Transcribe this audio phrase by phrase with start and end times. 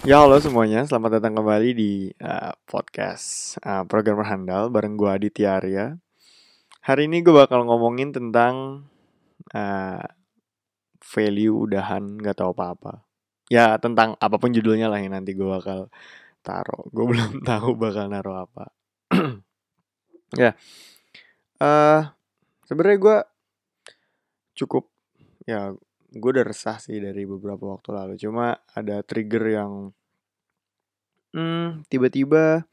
[0.00, 5.60] Ya halo semuanya, selamat datang kembali di uh, podcast uh, program handal bareng gue Aditya
[5.60, 5.92] Arya.
[6.80, 8.88] Hari ini gue bakal ngomongin tentang
[9.52, 10.04] uh,
[11.04, 13.04] value udahan gak tahu apa-apa.
[13.52, 15.92] Ya tentang apa pun judulnya lah yang nanti gue bakal
[16.40, 16.88] taruh.
[16.96, 18.72] Gue belum tahu bakal naruh apa.
[20.40, 20.56] ya,
[21.60, 22.08] uh,
[22.64, 23.18] sebenarnya gue
[24.64, 24.88] cukup
[25.44, 25.76] ya
[26.10, 28.14] gue udah resah sih dari beberapa waktu lalu.
[28.18, 29.72] Cuma ada trigger yang
[31.34, 32.66] hmm, tiba-tiba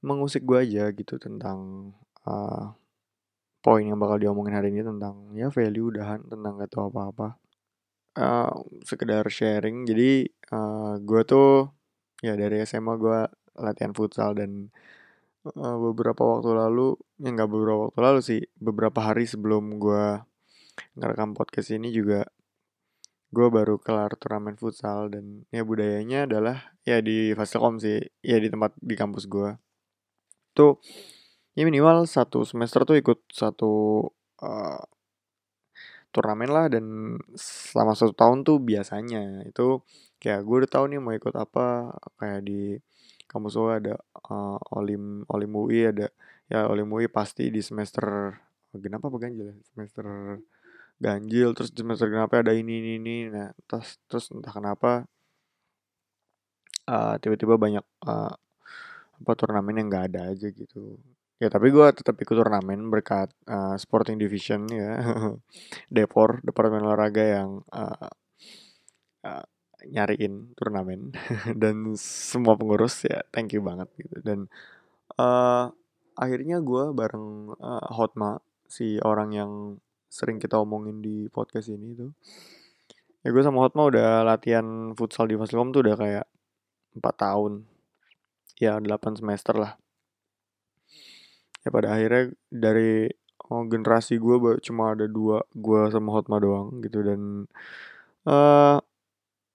[0.00, 1.92] mengusik gue aja gitu tentang
[2.24, 2.72] uh,
[3.60, 7.36] poin yang bakal diomongin hari ini tentang ya value udahan tentang gak tau apa-apa.
[8.18, 8.50] Uh,
[8.82, 9.84] sekedar sharing.
[9.86, 11.70] Jadi uh, gue tuh
[12.24, 13.20] ya dari SMA gue
[13.58, 14.70] latihan futsal dan
[15.46, 20.22] uh, beberapa waktu lalu ya nggak beberapa waktu lalu sih beberapa hari sebelum gue
[20.98, 22.26] ngerekam podcast ini juga
[23.28, 28.48] gue baru kelar turnamen futsal dan ya budayanya adalah ya di Fasilkom sih ya di
[28.48, 29.56] tempat di kampus gue
[30.56, 30.80] tuh
[31.52, 34.02] ya minimal satu semester tuh ikut satu
[34.42, 34.82] uh,
[36.12, 39.44] turnamen lah dan selama satu tahun tuh biasanya.
[39.48, 39.84] Itu
[40.18, 42.74] kayak gue udah tahu nih mau ikut apa kayak di
[43.28, 43.94] kampus gue ada
[44.28, 46.08] uh, olim olim UI ada.
[46.48, 48.34] Ya olim UI pasti di semester
[48.72, 49.56] kenapa apa ganjil ya?
[49.74, 50.06] Semester
[50.98, 53.16] ganjil terus di semester kenapa ada ini ini ini.
[53.30, 55.06] Nah terus terus entah kenapa
[56.90, 58.34] uh, tiba-tiba banyak uh,
[59.18, 60.98] apa turnamen yang nggak ada aja gitu.
[61.38, 64.98] Ya tapi gue tetap ikut turnamen berkat uh, sporting division ya.
[65.94, 68.10] Depor departemen olahraga yang uh,
[69.22, 69.44] uh,
[69.86, 71.14] nyariin turnamen.
[71.62, 74.18] Dan semua pengurus ya thank you banget gitu.
[74.22, 74.50] Dan
[75.14, 75.70] uh,
[76.18, 79.52] akhirnya gue bareng uh, Hotma si orang yang
[80.08, 82.10] sering kita omongin di podcast ini tuh.
[83.22, 86.26] Ya gue sama Hotma udah latihan futsal di Fasilkom tuh udah kayak
[86.96, 87.68] 4 tahun.
[88.58, 89.76] Ya 8 semester lah.
[91.62, 93.12] Ya pada akhirnya dari
[93.48, 97.48] oh, generasi gue cuma ada dua gue sama Hotma doang gitu dan
[98.28, 98.78] uh,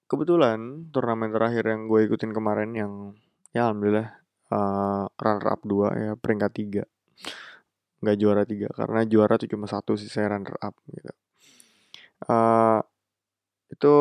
[0.10, 2.94] kebetulan turnamen terakhir yang gue ikutin kemarin yang
[3.54, 4.14] ya alhamdulillah
[4.54, 6.52] uh, runner up 2 ya peringkat
[6.86, 6.86] 3
[8.04, 11.12] nggak juara tiga karena juara tuh cuma satu sih saya runner up gitu.
[12.28, 12.84] Uh,
[13.72, 13.96] itu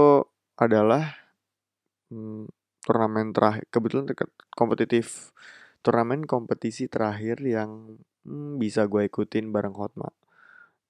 [0.58, 1.14] adalah
[2.10, 2.50] hmm,
[2.82, 4.04] turnamen terakhir kebetulan
[4.52, 5.30] kompetitif
[5.86, 10.10] turnamen kompetisi terakhir yang hmm, bisa gue ikutin bareng Hotma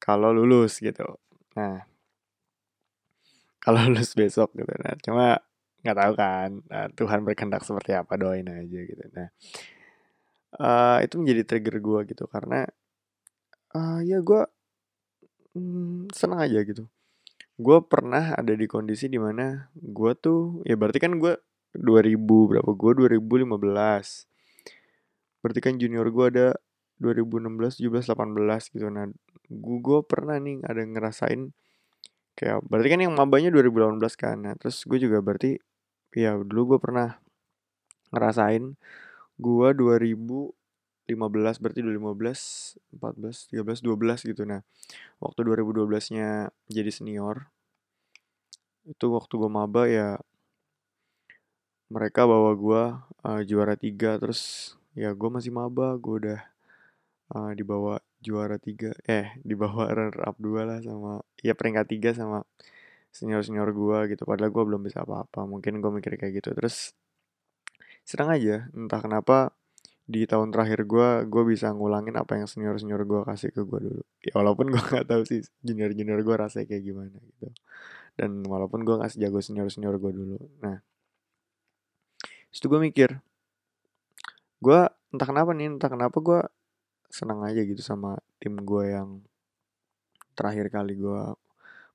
[0.01, 1.21] kalau lulus gitu.
[1.57, 1.85] Nah
[3.61, 4.73] kalau lulus besok gitu.
[4.81, 5.27] Nah cuma
[5.83, 9.05] nggak tahu kan nah, Tuhan berkehendak seperti apa doain aja gitu.
[9.13, 9.29] Nah
[10.61, 12.69] uh, itu menjadi trigger gue gitu karena
[13.77, 14.43] uh, ya gue
[15.57, 16.89] hmm, senang aja gitu.
[17.61, 21.37] Gue pernah ada di kondisi di mana gue tuh ya berarti kan gue
[21.77, 22.17] 2000
[22.49, 22.71] berapa?
[22.73, 24.29] Gue 2015
[25.43, 26.47] berarti kan junior gue ada
[27.03, 28.87] 2016 17 18 gitu.
[28.93, 29.11] Nah
[29.51, 31.51] gue, gue pernah nih ada ngerasain
[32.39, 34.37] kayak berarti kan yang mabanya 2018 kan?
[34.45, 35.59] Nah terus gue juga berarti
[36.13, 37.19] ya dulu gue pernah
[38.13, 38.77] ngerasain
[39.41, 40.62] gue 2000
[41.11, 44.43] 15 berarti 2015, 14, 13, 12 gitu.
[44.47, 44.63] Nah,
[45.19, 47.51] waktu 2012-nya jadi senior,
[48.87, 50.19] itu waktu gue maba ya
[51.93, 52.83] mereka bawa gue
[53.29, 56.41] uh, juara tiga terus ya gue masih maba gue udah
[57.37, 62.43] uh, dibawa juara tiga eh dibawa runner up dua lah sama ya peringkat tiga sama
[63.13, 66.97] senior senior gue gitu padahal gue belum bisa apa-apa mungkin gue mikir kayak gitu terus
[68.03, 69.55] senang aja entah kenapa
[70.13, 73.81] di tahun terakhir gue gue bisa ngulangin apa yang senior senior gue kasih ke gue
[73.81, 74.03] dulu.
[74.21, 77.49] Ya walaupun gue nggak tahu sih junior junior gue rasanya kayak gimana gitu.
[78.21, 80.37] Dan walaupun gue nggak jago senior senior gue dulu.
[80.61, 80.85] Nah
[82.53, 83.11] itu gue mikir
[84.61, 84.81] gue
[85.17, 86.41] entah kenapa nih entah kenapa gue
[87.09, 89.25] senang aja gitu sama tim gue yang
[90.37, 91.23] terakhir kali gue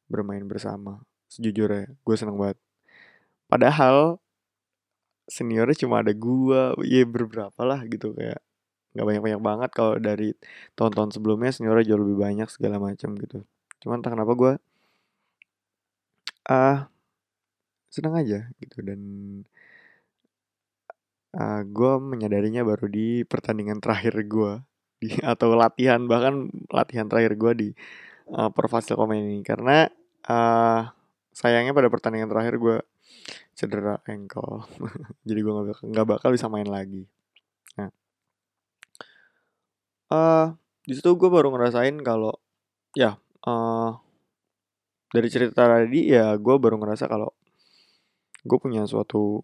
[0.09, 1.05] bermain bersama.
[1.29, 2.57] Sejujurnya gue seneng banget.
[3.45, 4.17] Padahal
[5.27, 8.39] seniornya cuma ada gua ya beberapa lah gitu kayak
[8.95, 9.69] nggak banyak banyak banget.
[9.77, 10.33] Kalau dari
[10.73, 13.45] tahun-tahun sebelumnya seniornya jauh lebih banyak segala macam gitu.
[13.83, 14.53] Cuman entah kenapa gua
[16.47, 16.77] ah uh,
[17.93, 18.81] senang aja gitu.
[18.81, 18.99] Dan
[21.37, 24.63] uh, gua menyadarinya baru di pertandingan terakhir gua
[24.97, 27.69] di atau latihan bahkan latihan terakhir gua di
[28.33, 29.87] uh, Perfasilkom ini karena
[30.29, 30.81] uh,
[31.35, 32.77] sayangnya pada pertandingan terakhir gua
[33.57, 34.65] cedera ankle.
[35.27, 37.09] Jadi gue nggak bakal, bakal bisa main lagi.
[37.77, 37.91] Nah.
[40.07, 40.47] Uh,
[40.87, 42.31] di situ gue baru ngerasain kalau
[42.95, 43.91] ya uh,
[45.11, 47.35] dari cerita tadi ya gue baru ngerasa kalau
[48.47, 49.43] gue punya suatu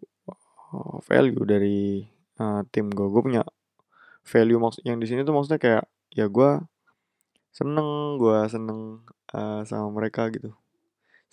[0.72, 2.08] uh, value dari
[2.40, 3.44] uh, tim gue gue punya
[4.24, 6.64] value maksud yang di sini tuh maksudnya kayak ya gue
[7.52, 9.04] seneng gue seneng
[9.36, 10.56] uh, sama mereka gitu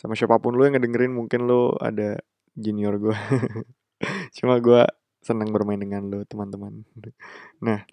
[0.00, 2.16] sama siapa pun lo yang ngedengerin mungkin lo ada
[2.56, 3.12] junior gue
[4.40, 4.80] cuma gue
[5.20, 6.84] seneng bermain dengan lo teman-teman.
[7.60, 7.84] Nah.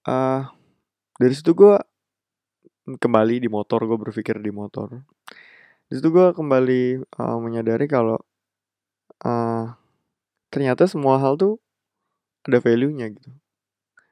[0.00, 0.42] Uh,
[1.20, 1.78] dari situ gue
[2.98, 4.98] kembali di motor gue berpikir di motor.
[5.86, 8.18] Di situ gue kembali uh, menyadari kalau
[9.22, 9.64] uh,
[10.50, 11.62] ternyata semua hal tuh
[12.42, 13.30] ada value-nya gitu.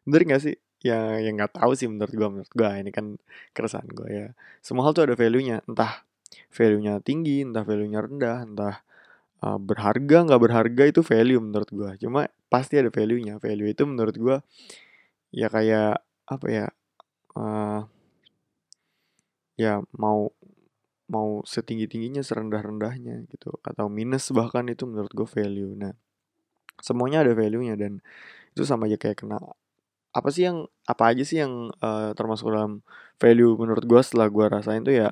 [0.06, 3.18] Bener gak sih ya yang nggak tahu sih menurut gue menurut gue ini kan
[3.54, 4.26] keresahan gue ya.
[4.62, 5.66] Semua hal tuh ada value-nya.
[5.66, 6.06] Entah
[6.54, 8.76] value-nya tinggi entah value-nya rendah entah
[9.42, 13.42] uh, berharga nggak berharga itu value menurut gue cuma pasti ada value-nya.
[13.42, 14.36] Value itu menurut gue
[15.34, 16.66] ya kayak apa ya
[17.36, 17.82] uh,
[19.58, 20.30] ya mau
[21.08, 23.56] mau setinggi tingginya serendah rendahnya gitu.
[23.64, 25.74] Atau minus bahkan itu menurut gue value.
[25.74, 25.92] Nah
[26.78, 27.98] semuanya ada value nya dan
[28.54, 29.38] itu sama aja kayak kena
[30.18, 32.82] apa sih yang apa aja sih yang uh, termasuk dalam
[33.22, 35.08] value menurut gue setelah gue rasain tuh ya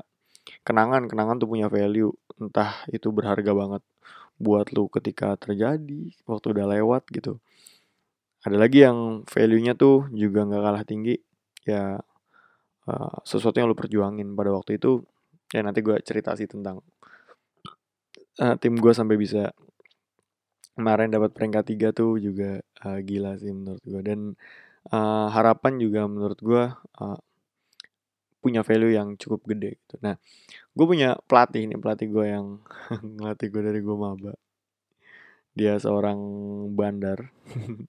[0.67, 2.11] kenangan kenangan tuh punya value.
[2.37, 3.83] Entah itu berharga banget
[4.37, 7.41] buat lu ketika terjadi waktu udah lewat gitu.
[8.45, 11.17] Ada lagi yang value-nya tuh juga nggak kalah tinggi
[11.67, 11.99] ya
[12.91, 14.37] uh, sesuatu yang lu perjuangin.
[14.39, 15.03] Pada waktu itu
[15.51, 16.83] ya nanti gue cerita sih tentang
[18.43, 19.51] uh, tim gue sampai bisa
[20.77, 24.21] kemarin dapat peringkat tiga tuh juga uh, gila sih menurut gue dan
[24.91, 26.65] uh, harapan juga menurut gue
[27.03, 27.19] uh,
[28.47, 29.99] punya value yang cukup gede gitu.
[30.07, 30.15] Nah,
[30.47, 32.63] gue punya pelatih nih pelatih gue yang
[33.19, 34.39] ngelatih gue dari gue maba.
[35.57, 36.21] Dia seorang
[36.79, 37.33] bandar,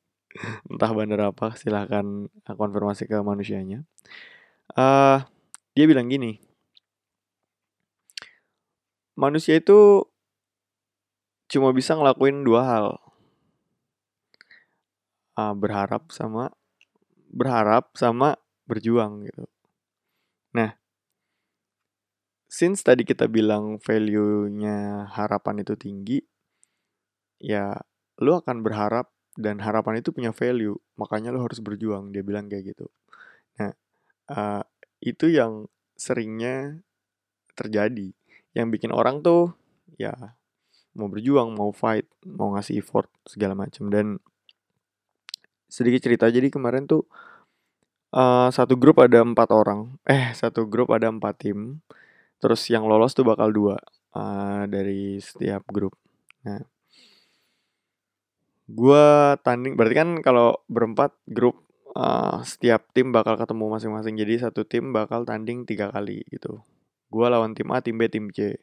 [0.71, 3.85] entah bandar apa, silahkan konfirmasi ke manusianya.
[4.73, 5.21] Uh,
[5.77, 6.41] dia bilang gini,
[9.13, 10.09] manusia itu
[11.53, 12.87] cuma bisa ngelakuin dua hal.
[15.37, 16.56] Uh, berharap sama
[17.37, 18.33] berharap sama
[18.65, 19.45] berjuang gitu.
[20.57, 20.73] Nah,
[22.49, 26.19] since tadi kita bilang value-nya harapan itu tinggi,
[27.37, 27.77] ya
[28.17, 32.09] lu akan berharap dan harapan itu punya value, makanya lu harus berjuang.
[32.09, 32.89] Dia bilang kayak gitu.
[33.61, 33.71] Nah,
[34.33, 34.65] uh,
[34.97, 36.81] itu yang seringnya
[37.53, 38.13] terjadi
[38.57, 39.53] yang bikin orang tuh
[40.01, 40.13] ya
[40.97, 44.17] mau berjuang, mau fight, mau ngasih effort segala macam dan
[45.67, 46.25] sedikit cerita.
[46.31, 47.05] Jadi kemarin tuh
[48.15, 51.83] uh, satu grup ada empat orang, eh satu grup ada empat tim,
[52.39, 53.77] terus yang lolos tuh bakal dua
[54.15, 55.93] uh, dari setiap grup.
[56.47, 56.63] Nah,
[58.67, 59.05] gue
[59.43, 61.63] tanding berarti kan kalau berempat grup
[61.95, 64.15] uh, setiap tim bakal ketemu masing-masing.
[64.19, 66.63] Jadi satu tim bakal tanding tiga kali gitu.
[67.07, 68.59] Gue lawan tim A tim B tim C.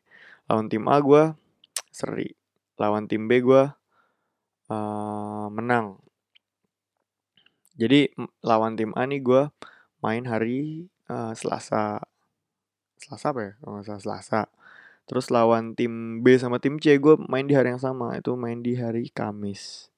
[0.49, 1.33] Lawan tim A gue
[1.99, 2.29] seri.
[2.77, 3.63] Lawan tim B gue
[4.69, 6.04] uh, menang
[7.75, 8.11] jadi
[8.41, 9.43] lawan tim A nih gue
[9.99, 12.03] main hari uh, Selasa
[13.01, 13.53] Selasa apa ya?
[13.61, 14.41] Nggak salah Selasa.
[15.05, 18.65] Terus lawan tim B sama tim C gue main di hari yang sama itu main
[18.65, 19.93] di hari Kamis.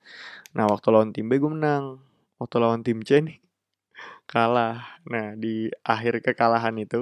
[0.57, 2.03] Nah waktu lawan tim B gue menang.
[2.43, 3.39] Waktu lawan tim C nih
[4.33, 4.99] kalah.
[5.07, 6.99] Nah di akhir kekalahan itu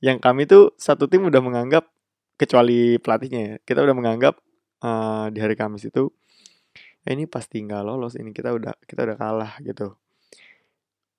[0.00, 1.86] yang kami tuh satu tim udah menganggap
[2.40, 4.40] kecuali pelatihnya ya kita udah menganggap
[4.80, 6.08] uh, di hari Kamis itu
[7.06, 9.96] eh, ini pasti nggak lolos ini kita udah kita udah kalah gitu.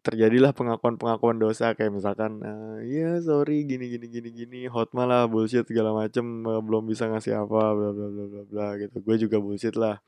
[0.02, 5.66] Terjadilah pengakuan-pengakuan dosa kayak misalkan uh, ya sorry gini gini gini gini hot malah bullshit
[5.70, 8.98] segala macem uh, belum bisa ngasih apa bla bla bla bla bla gitu.
[9.06, 10.02] Gue juga bullshit lah.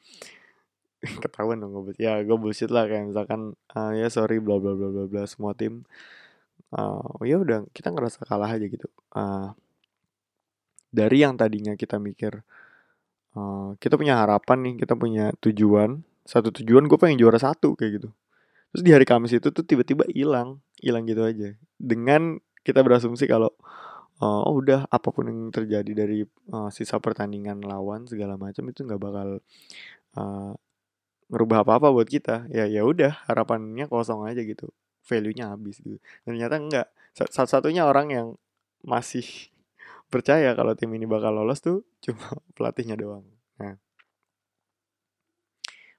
[1.23, 4.89] Ketahuan dong gue ya gue bullshit lah kayak misalkan uh, ya sorry bla bla bla
[4.89, 5.85] bla bla semua tim
[6.73, 8.89] uh, ya udah kita ngerasa kalah aja gitu.
[9.13, 9.53] Uh,
[10.93, 12.45] dari yang tadinya kita mikir
[13.37, 16.01] uh, kita punya harapan nih kita punya tujuan.
[16.23, 18.09] Satu tujuan gue pengen juara satu kayak gitu.
[18.73, 21.53] Terus di hari Kamis itu tuh tiba-tiba hilang hilang gitu aja.
[21.77, 23.51] Dengan kita berasumsi kalau
[24.23, 26.23] uh, oh udah apa pun yang terjadi dari
[26.55, 29.43] uh, sisa pertandingan lawan segala macam itu nggak bakal
[30.17, 30.53] uh,
[31.29, 32.47] ngerubah apa-apa buat kita.
[32.49, 34.71] Ya ya udah harapannya kosong aja gitu.
[35.03, 35.99] Value-nya habis gitu.
[36.23, 36.87] Dan ternyata enggak.
[37.13, 38.27] Satu-satunya orang yang
[38.81, 39.52] masih
[40.13, 42.21] percaya kalau tim ini bakal lolos tuh cuma
[42.55, 43.25] pelatihnya doang.
[43.57, 43.81] Nah,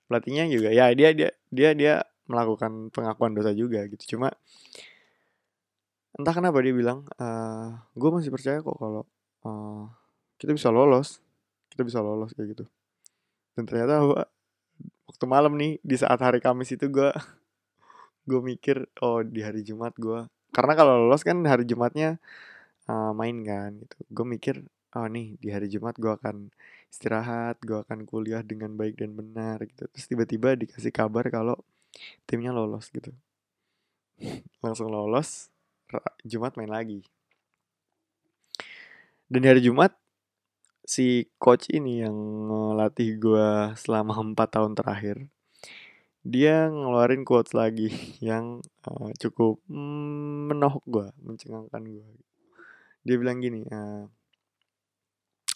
[0.07, 1.95] pelatihnya juga ya dia dia dia dia
[2.31, 4.17] melakukan pengakuan dosa juga gitu.
[4.17, 4.31] Cuma
[6.15, 7.69] entah kenapa dia bilang, e, eh,
[7.99, 9.03] gue masih percaya kok kalau
[9.43, 9.91] uh,
[10.39, 11.19] kita bisa lolos,
[11.75, 12.65] kita bisa lolos kayak gitu.
[13.59, 13.99] Dan ternyata
[15.11, 17.11] waktu malam nih di saat hari Kamis itu gue
[18.31, 22.23] gue mikir oh di hari Jumat gue karena kalau lolos kan hari Jumatnya
[22.91, 23.97] uh, main kan gitu.
[24.11, 24.57] Gue mikir
[24.95, 26.55] oh nih di hari Jumat gue akan
[26.89, 29.89] istirahat gue akan kuliah dengan baik dan benar gitu.
[29.91, 31.59] Terus tiba-tiba dikasih kabar kalau
[32.29, 33.11] timnya lolos gitu.
[34.65, 35.51] Langsung lolos
[36.27, 37.05] Jumat main lagi.
[39.29, 39.97] Dan di hari Jumat
[40.85, 42.15] si coach ini yang
[42.49, 43.49] ngelatih gue
[43.81, 45.27] selama empat tahun terakhir
[46.25, 47.93] dia ngeluarin quotes lagi
[48.25, 52.09] yang uh, cukup mm, menohok gue, mencengangkan gue.
[53.05, 54.09] Dia bilang gini, uh,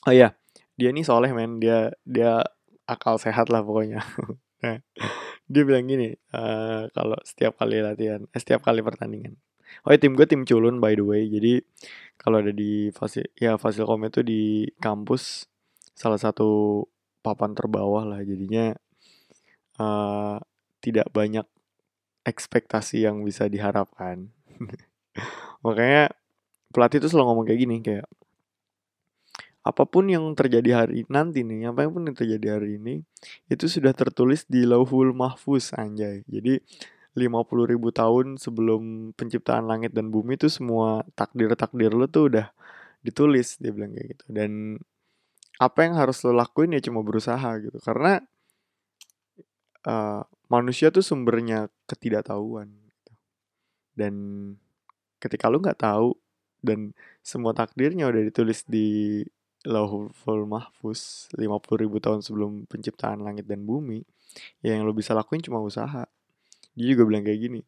[0.05, 0.37] oh iya,
[0.77, 2.45] dia ini soleh men, dia dia
[2.85, 4.05] akal sehat lah pokoknya.
[4.65, 4.79] nah,
[5.49, 9.37] dia bilang gini, uh, kalau setiap kali latihan, eh, setiap kali pertandingan.
[9.85, 11.61] Oh ya tim gue tim culun by the way, jadi
[12.17, 15.45] kalau ada di fasil ya fasilkom itu di kampus
[15.93, 16.83] salah satu
[17.21, 18.73] papan terbawah lah jadinya
[19.77, 20.41] uh,
[20.81, 21.45] tidak banyak
[22.25, 24.33] ekspektasi yang bisa diharapkan.
[25.65, 26.13] Makanya
[26.73, 28.07] pelatih itu selalu ngomong kayak gini kayak
[29.69, 33.05] apa pun yang terjadi hari nanti nih, apa pun yang terjadi hari ini
[33.53, 36.25] itu sudah tertulis di Lauhul Mahfuz anjay.
[36.25, 36.57] Jadi
[37.19, 42.49] 50 ribu tahun sebelum penciptaan langit dan bumi itu semua takdir-takdir lo tuh udah
[43.03, 44.79] ditulis dia bilang kayak gitu dan
[45.59, 48.23] apa yang harus lo lakuin ya cuma berusaha gitu karena
[49.87, 53.13] uh, manusia tuh sumbernya ketidaktahuan gitu.
[53.99, 54.15] dan
[55.19, 56.15] ketika lu nggak tahu
[56.65, 59.23] dan semua takdirnya udah ditulis di
[59.67, 64.07] Lauhul Mahfuz 50 ribu tahun sebelum penciptaan langit dan bumi.
[64.63, 66.07] Ya yang lo bisa lakuin cuma usaha.
[66.79, 67.61] Dia juga bilang kayak gini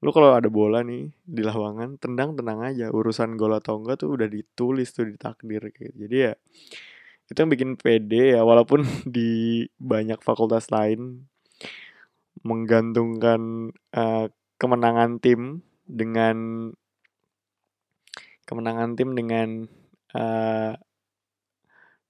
[0.00, 2.88] lu kalau ada bola nih di lawangan tendang tenang aja.
[2.88, 5.92] Urusan gol atau enggak tuh udah ditulis tuh di takdir gitu.
[6.08, 6.34] jadi ya
[7.30, 8.42] itu yang bikin pede ya.
[8.42, 8.80] Walaupun
[9.16, 11.28] di banyak fakultas lain
[12.40, 16.70] menggantungkan uh, kemenangan tim dengan
[18.50, 19.70] kemenangan tim dengan
[20.18, 20.74] uh,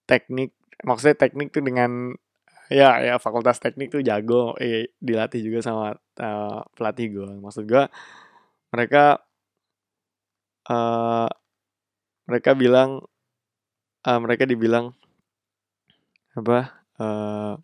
[0.08, 2.16] teknik maksudnya teknik tuh dengan
[2.72, 7.84] ya ya fakultas teknik tuh jago eh, dilatih juga sama uh, pelatih gue maksud gue
[8.72, 9.20] mereka
[10.72, 11.28] uh,
[12.24, 13.04] mereka bilang
[14.08, 14.96] uh, mereka dibilang
[16.32, 17.58] apa uh,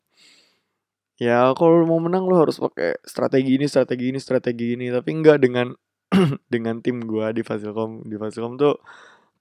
[1.16, 4.86] ya kalau mau menang lo harus pakai strategi ini strategi ini strategi ini.
[4.92, 5.72] Tapi enggak dengan
[6.52, 8.04] dengan tim gue di Fasilkom.
[8.06, 8.76] Di Fasilkom tuh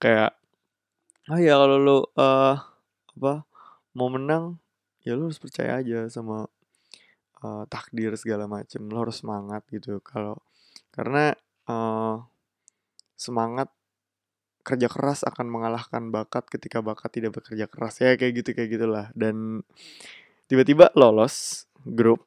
[0.02, 0.36] kayak
[1.26, 2.56] ah ya kalau lo uh,
[3.16, 3.34] apa
[3.98, 4.60] mau menang
[5.02, 6.46] ya lo harus percaya aja sama
[7.42, 8.84] uh, takdir segala macem.
[8.88, 10.00] Lo harus semangat gitu.
[10.04, 10.40] Kalau
[10.92, 11.34] karena
[11.68, 12.24] uh,
[13.16, 13.72] semangat
[14.66, 18.02] kerja keras akan mengalahkan bakat ketika bakat tidak bekerja keras.
[18.02, 19.06] Ya kayak gitu kayak gitulah.
[19.14, 19.62] Dan
[20.50, 22.26] tiba-tiba lolos grup.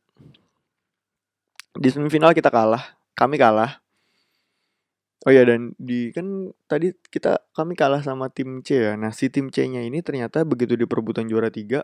[1.79, 3.83] Di semifinal kita kalah kami kalah
[5.27, 8.95] oh ya dan di kan tadi kita kami kalah sama tim C ya.
[8.95, 11.83] Nah si tim C nya ini ternyata begitu di perebutan juara tiga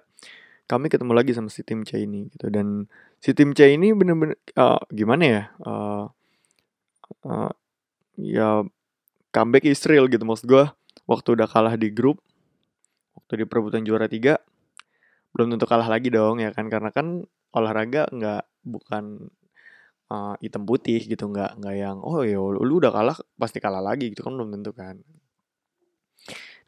[0.65, 2.47] kami ketemu lagi sama si tim C ini gitu.
[2.53, 2.87] Dan
[3.19, 6.07] si tim C ini bener-bener uh, gimana ya uh,
[7.27, 7.53] uh,
[8.21, 8.63] ya
[9.35, 10.65] comeback Israel gitu maksud gue
[11.11, 12.23] waktu udah kalah di grup
[13.19, 14.39] waktu di perebutan juara tiga
[15.35, 16.71] belum tentu kalah lagi dong ya kan?
[16.71, 19.31] Karena kan olahraga nggak bukan
[20.15, 24.15] uh, hitam putih gitu nggak nggak yang oh ya lu udah kalah pasti kalah lagi
[24.15, 25.03] gitu kan belum tentu kan.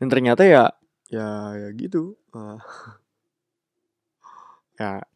[0.02, 0.74] Dan ternyata ya
[1.06, 2.58] ya ya gitu uh,
[4.82, 5.06] ya.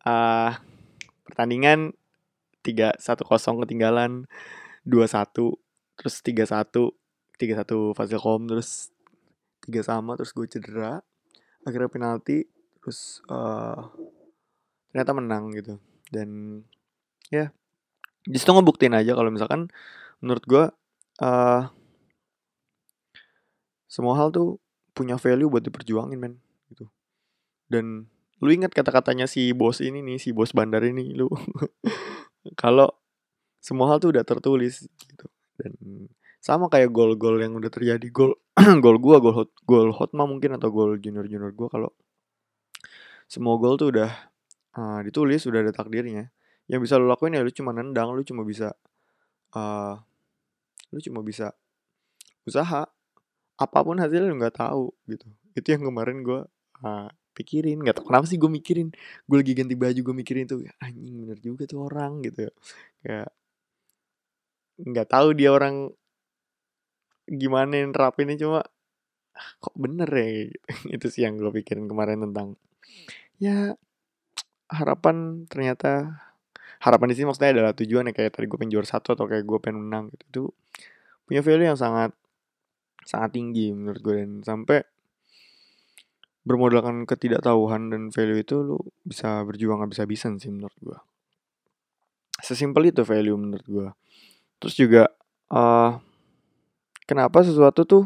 [0.00, 0.52] Uh,
[1.28, 1.92] pertandingan
[2.64, 4.28] tiga satu kosong ketinggalan
[4.84, 5.60] dua satu
[5.96, 6.96] terus tiga satu
[7.36, 8.92] tiga satu Fasilkom terus
[9.60, 11.04] tiga sama terus gue cedera
[11.64, 12.48] akhirnya penalti
[12.80, 13.92] terus uh,
[14.92, 15.76] ternyata menang gitu
[16.10, 16.62] dan
[17.30, 17.54] ya
[18.28, 19.70] justru ngebuktiin aja kalau misalkan
[20.20, 20.64] menurut gue
[21.24, 21.62] uh,
[23.90, 24.62] semua hal tuh
[24.94, 26.38] punya value buat diperjuangin men
[26.70, 26.86] gitu.
[27.66, 28.06] Dan
[28.38, 31.26] lu ingat kata-katanya si bos ini nih si bos bandar ini lu
[32.60, 32.88] kalau
[33.60, 35.26] semua hal tuh udah tertulis gitu.
[35.58, 35.74] Dan
[36.40, 38.38] sama kayak gol-gol yang udah terjadi gol
[38.84, 41.90] gol gua gol hot gol hotma mungkin atau gol junior junior gua kalau
[43.28, 44.29] semua gol tuh udah
[44.76, 46.30] uh, ditulis udah ada takdirnya.
[46.70, 48.74] Yang bisa lo lakuin ya lu cuma nendang lu cuma bisa
[49.56, 49.94] uh,
[50.94, 51.54] lu cuma bisa
[52.46, 52.86] usaha.
[53.60, 55.26] Apa pun hasilnya lu nggak tahu gitu.
[55.56, 56.46] Itu yang kemarin gua
[56.82, 57.80] uh, pikirin.
[57.82, 58.88] Nggak tau kenapa sih gue mikirin.
[59.24, 62.50] Gue lagi ganti baju gue mikirin tuh anjing bener juga tuh orang gitu
[63.00, 63.32] kayak
[64.80, 65.92] nggak tahu dia orang
[67.28, 68.60] gimana nerapinnya cuma
[69.36, 70.50] ah, kok bener ya?
[70.96, 72.56] Itu sih yang gue pikirin kemarin tentang
[73.40, 73.76] ya
[74.70, 76.22] harapan ternyata
[76.80, 79.44] harapan di sini maksudnya adalah tujuan yang kayak tadi gue pengen juara satu atau kayak
[79.44, 80.42] gue pengen menang gitu itu
[81.28, 82.14] punya value yang sangat
[83.04, 84.80] sangat tinggi menurut gue dan sampai
[86.46, 90.98] bermodalkan ketidaktahuan dan value itu lu bisa berjuang habis-habisan sih menurut gue
[92.40, 93.88] sesimpel itu value menurut gue
[94.56, 95.12] terus juga
[95.52, 96.00] uh,
[97.04, 98.04] kenapa sesuatu tuh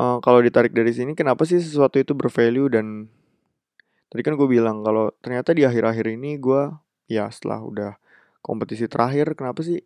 [0.00, 3.12] uh, kalau ditarik dari sini kenapa sih sesuatu itu bervalue dan
[4.12, 6.68] tadi kan gue bilang kalau ternyata di akhir-akhir ini gue
[7.08, 7.92] ya setelah udah
[8.44, 9.80] kompetisi terakhir kenapa sih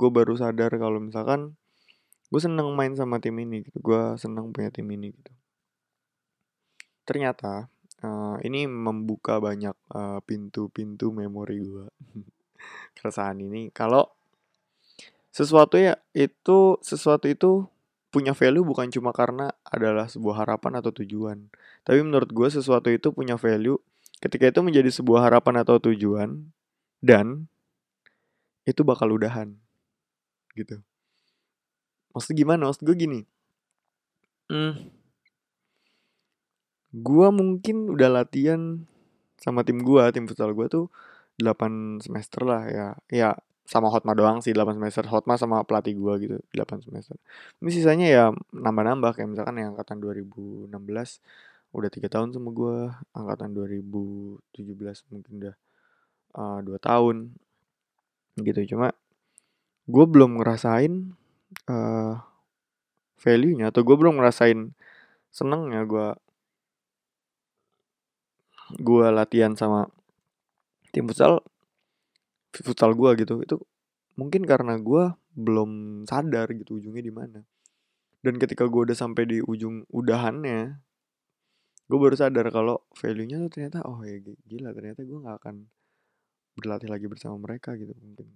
[0.00, 1.60] gue baru sadar kalau misalkan
[2.32, 5.32] gue seneng main sama tim ini gitu gue seneng punya tim ini gitu.
[7.04, 7.68] Ternyata
[8.00, 9.76] uh, ini membuka banyak
[10.24, 11.86] pintu pintu-pintu memori gue
[12.96, 14.08] keresahan ini kalau
[15.28, 17.68] sesuatu ya itu sesuatu itu
[18.16, 21.52] punya value bukan cuma karena adalah sebuah harapan atau tujuan.
[21.84, 23.76] Tapi menurut gue sesuatu itu punya value
[24.24, 26.48] ketika itu menjadi sebuah harapan atau tujuan
[27.04, 27.44] dan
[28.64, 29.52] itu bakal udahan
[30.56, 30.80] gitu.
[32.16, 32.72] Maksud gimana?
[32.72, 33.20] Maksud gue gini.
[34.48, 34.88] Hmm,
[36.96, 38.88] gue mungkin udah latihan
[39.36, 40.86] sama tim gue tim futsal gue tuh
[41.36, 42.88] 8 semester lah ya.
[43.12, 43.30] Ya
[43.66, 45.04] sama Hotma doang sih 8 semester.
[45.10, 47.18] Hotma sama pelatih gue gitu 8 semester.
[47.60, 50.70] Ini sisanya ya nambah-nambah kayak misalkan yang angkatan 2016
[51.74, 55.54] udah tiga tahun sama gue angkatan 2017 mungkin udah
[56.38, 57.34] uh, dua tahun
[58.40, 58.76] gitu.
[58.76, 58.94] Cuma
[59.86, 61.14] gue belum ngerasain
[61.66, 62.14] uh,
[63.18, 64.70] value-nya atau gue belum ngerasain
[65.34, 66.08] senengnya gue
[68.82, 69.86] gue latihan sama
[70.90, 71.44] tim futsal
[72.64, 73.56] futsal gue gitu itu
[74.16, 77.40] mungkin karena gue belum sadar gitu ujungnya di mana.
[78.24, 80.82] Dan ketika gue udah sampai di ujung udahannya
[81.86, 85.70] gue baru sadar kalau value-nya tuh ternyata oh ya gila ternyata gue nggak akan
[86.58, 88.26] berlatih lagi bersama mereka gitu mungkin.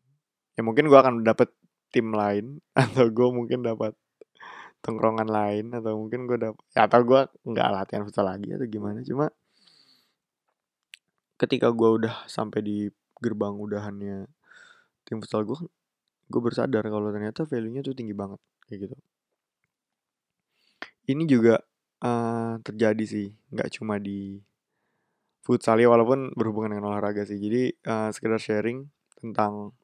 [0.54, 1.50] Ya mungkin gue akan dapet
[1.90, 3.96] tim lain atau gue mungkin dapat
[4.80, 9.02] tongkrongan lain atau mungkin gue dapet ya atau gue nggak latihan futsal lagi atau gimana.
[9.02, 9.32] Cuma
[11.40, 12.78] ketika gue udah sampai di
[13.21, 14.26] gerbang udahannya
[15.04, 15.59] tim futsal gue
[16.30, 18.97] gue bersadar kalau ternyata value-nya tuh tinggi banget kayak gitu.
[21.11, 21.59] Ini juga
[22.06, 24.39] uh, terjadi sih nggak cuma di
[25.43, 27.37] futsal ya walaupun berhubungan dengan olahraga sih.
[27.43, 28.87] Jadi uh, sekedar sharing
[29.19, 29.75] tentang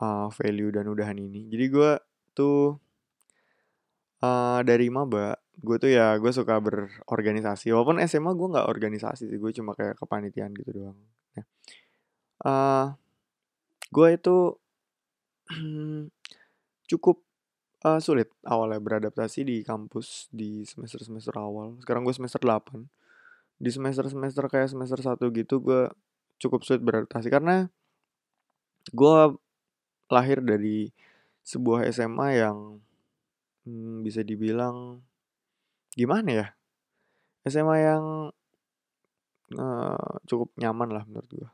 [0.00, 1.52] uh, value dan udahan ini.
[1.52, 1.90] Jadi gue
[2.32, 2.80] tuh
[4.24, 7.72] uh, dari maba gue tuh ya gue suka berorganisasi.
[7.72, 10.98] Walaupun SMA gue nggak organisasi sih gue cuma kayak kepanitiaan gitu doang.
[11.36, 11.44] Ya.
[12.44, 12.92] Uh,
[13.88, 14.36] gue itu
[16.90, 17.22] cukup
[17.86, 22.82] uh, sulit awalnya beradaptasi di kampus di semester semester awal sekarang gue semester 8
[23.56, 25.88] di semester semester kayak semester satu gitu gue
[26.36, 27.72] cukup sulit beradaptasi karena
[28.92, 29.16] gue
[30.12, 30.92] lahir dari
[31.46, 32.82] sebuah SMA yang
[33.66, 35.02] hmm, bisa dibilang
[35.94, 36.46] gimana ya?
[37.46, 38.04] SMA yang
[39.54, 41.50] uh, cukup nyaman lah menurut gue.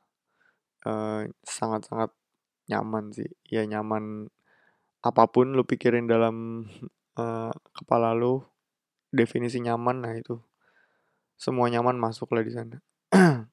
[0.82, 2.10] Uh, sangat-sangat
[2.66, 3.30] nyaman sih.
[3.46, 4.30] Ya nyaman
[5.02, 6.66] apa pun lu pikirin dalam
[7.18, 8.42] uh, kepala lu
[9.10, 10.38] definisi nyaman nah itu.
[11.38, 12.76] Semua nyaman masuk lah di sana.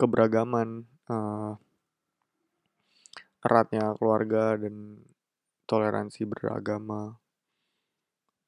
[0.00, 1.52] Keberagaman uh,
[3.44, 5.04] eratnya keluarga dan
[5.68, 7.20] toleransi beragama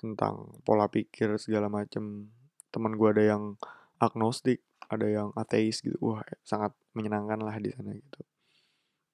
[0.01, 2.33] tentang pola pikir segala macem.
[2.73, 3.61] Teman gue ada yang
[4.01, 5.97] agnostik ada yang ateis gitu.
[6.03, 8.21] Wah sangat menyenangkan lah di sana gitu.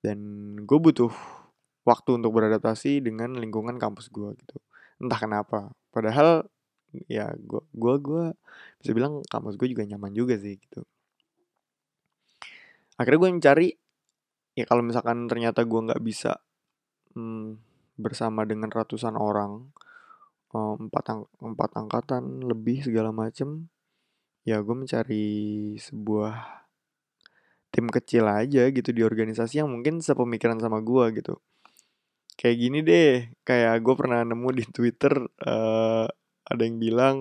[0.01, 0.19] Dan
[0.65, 1.13] gue butuh
[1.85, 4.57] waktu untuk beradaptasi dengan lingkungan kampus gue gitu.
[4.99, 5.71] Entah kenapa.
[5.93, 6.49] Padahal
[7.13, 8.25] ya gue gue gue
[8.81, 10.81] bisa bilang kampus gue juga nyaman juga sih gitu.
[12.97, 13.69] Akhirnya gue mencari
[14.57, 16.41] ya kalau misalkan ternyata gue nggak bisa
[17.13, 17.61] hmm,
[18.01, 19.69] bersama dengan ratusan orang
[20.57, 23.69] empat ang empat angkatan lebih segala macem,
[24.47, 25.27] ya gue mencari
[25.75, 26.35] sebuah
[27.75, 31.35] tim kecil aja gitu di organisasi yang mungkin sepemikiran sama gue gitu.
[32.39, 36.07] Kayak gini deh, kayak gue pernah nemu di Twitter uh,
[36.47, 37.17] ada yang bilang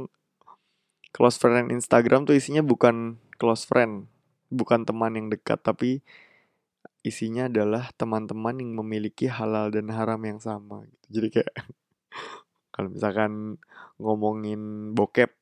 [1.09, 4.05] close friend Instagram tuh isinya bukan close friend,
[4.53, 6.05] bukan teman yang dekat tapi
[7.01, 11.05] isinya adalah teman-teman yang memiliki halal dan haram yang sama gitu.
[11.19, 11.53] Jadi kayak
[12.75, 13.57] kalau misalkan
[13.97, 15.33] ngomongin bokep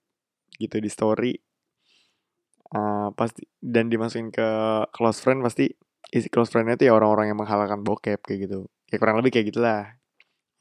[0.57, 1.33] gitu di story
[2.73, 4.49] uh, pasti dan dimasukin ke
[4.91, 5.71] close friend pasti
[6.13, 8.69] isi close friendnya itu ya orang-orang yang menghalalkan bokep kayak gitu.
[8.89, 9.97] Ya kurang lebih kayak gitulah.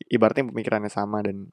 [0.08, 1.52] Ibaratnya pemikirannya sama dan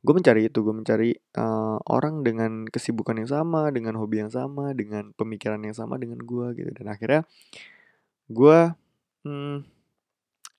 [0.00, 4.72] gue mencari itu gue mencari uh, orang dengan kesibukan yang sama dengan hobi yang sama
[4.72, 6.70] dengan pemikiran yang sama dengan gue gitu.
[6.72, 7.24] Dan akhirnya
[8.28, 8.58] gue
[9.24, 9.64] hmm,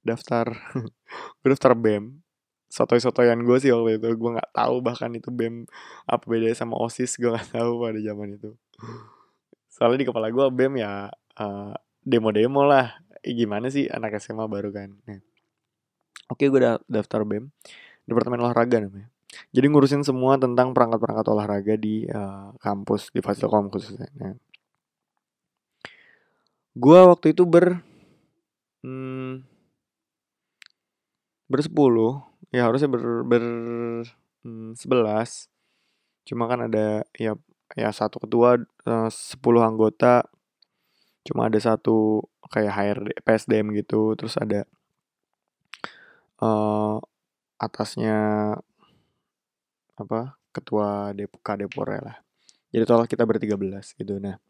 [0.06, 0.45] daftar
[1.41, 2.21] gue daftar bem
[2.72, 4.08] sotoy-sotoyan gue sih waktu itu.
[4.16, 5.68] Gue nggak tahu bahkan itu bem
[6.08, 8.56] apa bedanya sama osis gue nggak tahu pada zaman itu.
[9.68, 11.76] Soalnya di kepala gue bem ya uh,
[12.08, 13.04] demo-demo lah.
[13.22, 14.96] Eh, gimana sih anak SMA baru kan?
[15.06, 15.22] Nah.
[16.32, 17.52] oke gue udah daftar bem.
[18.08, 19.12] Departemen olahraga namanya.
[19.52, 24.08] Jadi ngurusin semua tentang perangkat-perangkat olahraga di uh, kampus di Fasilkom khususnya.
[24.16, 24.36] Nah.
[26.72, 27.84] gue waktu itu ber
[28.80, 29.44] hmm,
[31.52, 33.44] bersepuluh ya harusnya ber, ber
[34.44, 34.76] hmm,
[36.28, 37.34] cuma kan ada ya
[37.76, 40.28] ya satu ketua eh, sepuluh anggota.
[41.28, 44.18] Cuma ada satu kayak HRD PSDM gitu.
[44.18, 44.66] Terus ada
[46.42, 46.98] uh,
[47.62, 48.18] atasnya
[50.02, 52.18] apa ketua dep kadepor lah.
[52.74, 54.18] Jadi total kita bertiga belas gitu.
[54.18, 54.42] Nah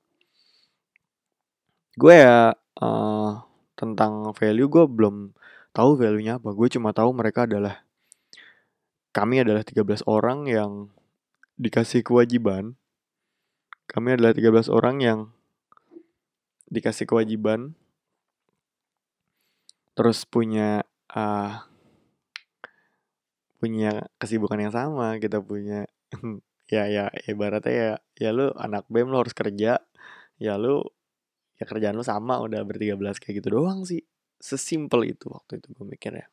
[2.00, 3.32] gue ya uh,
[3.76, 5.36] tentang value gue belum
[5.76, 6.56] tahu value-nya apa.
[6.56, 7.84] Gue cuma tahu mereka adalah
[9.12, 10.72] kami adalah 13 orang yang
[11.60, 12.80] dikasih kewajiban.
[13.92, 15.20] Kami adalah 13 orang yang
[16.72, 17.76] dikasih kewajiban.
[19.92, 21.68] Terus punya uh,
[23.60, 25.86] punya kesibukan yang sama kita punya
[26.74, 29.84] ya ya ibaratnya ya ya lu anak bem lu harus kerja.
[30.40, 30.88] Ya lu
[31.60, 34.08] ya kerjaan lu sama udah bertiga belas kayak gitu doang sih.
[34.40, 36.26] Sesimpel itu waktu itu gue mikir ya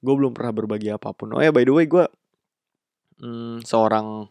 [0.00, 1.36] gue belum pernah berbagi apa pun.
[1.36, 2.04] Oh ya by the way gue
[3.20, 4.28] hmm, seorang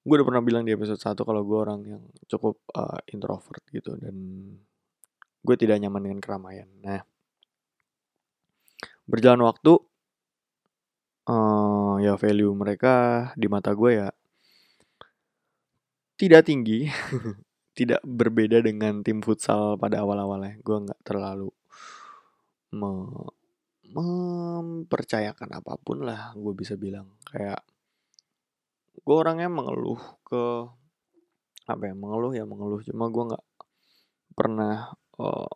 [0.00, 3.94] gue udah pernah bilang di episode 1 kalau gue orang yang cukup uh, introvert gitu
[4.00, 4.16] dan
[5.44, 6.68] gue tidak nyaman dengan keramaian.
[6.80, 7.04] Nah
[9.04, 9.76] berjalan waktu
[11.28, 14.08] uh, ya value mereka di mata gue ya
[16.16, 16.88] tidak tinggi
[17.78, 20.60] tidak berbeda dengan tim futsal pada awal-awalnya.
[20.64, 21.52] Gue nggak terlalu
[22.70, 22.90] me
[23.90, 27.10] mempercayakan apa pun lah gue bisa bilang.
[27.26, 27.62] Kayak
[29.00, 30.42] gue orangnya mengeluh ke
[31.66, 32.80] apa ya mengeluh ya mengeluh.
[32.86, 33.44] Cuma gue nggak
[34.34, 35.52] pernah uh,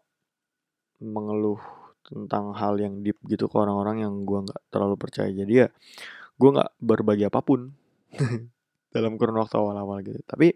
[1.02, 1.60] mengeluh
[2.04, 5.32] tentang hal yang deep gitu ke orang-orang yang gue nggak terlalu percaya.
[5.32, 5.68] Jadi ya
[6.36, 7.72] gue nggak berbagi apa pun
[8.94, 10.20] dalam kurun waktu awal-awal gitu.
[10.28, 10.52] Tapi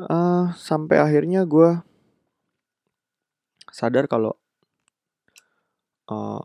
[0.00, 1.76] uh, sampai akhirnya gue
[3.70, 4.39] sadar kalau
[6.10, 6.42] uh,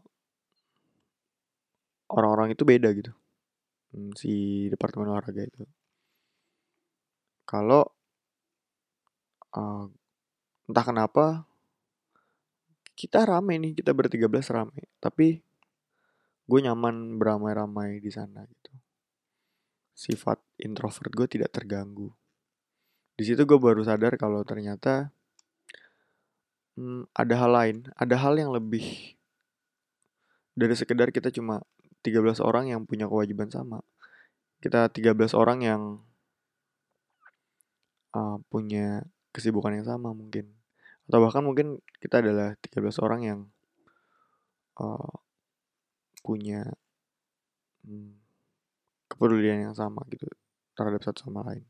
[2.14, 3.12] orang-orang itu beda gitu.
[3.92, 5.66] Hmm, si departemen olahraga itu.
[7.46, 7.86] Kalau
[9.58, 9.86] uh,
[10.66, 11.26] entah kenapa
[12.96, 14.88] kita rame nih kita bertiga belas rame.
[15.02, 15.42] Tapi
[16.46, 18.72] gue nyaman beramai-ramai di sana gitu.
[19.96, 22.14] Sifat introvert gue tidak terganggu.
[23.16, 25.12] Di situ gue baru sadar kalau ternyata
[26.76, 27.78] hmm, ada hal lain.
[27.96, 29.15] Ada hal yang lebih
[30.56, 31.62] dari sekedar kita cuma
[32.02, 33.84] 13 orang yang punya kewajiban sama.
[34.64, 35.82] Kita 13 orang yang
[38.16, 39.04] uh, punya
[39.36, 40.56] kesibukan yang sama mungkin.
[41.06, 43.40] Atau bahkan mungkin kita adalah 13 orang yang
[44.80, 45.14] uh,
[46.24, 46.66] punya
[47.86, 48.16] hmm,
[49.12, 50.26] kepedulian yang sama gitu
[50.74, 51.64] terhadap satu sama lain.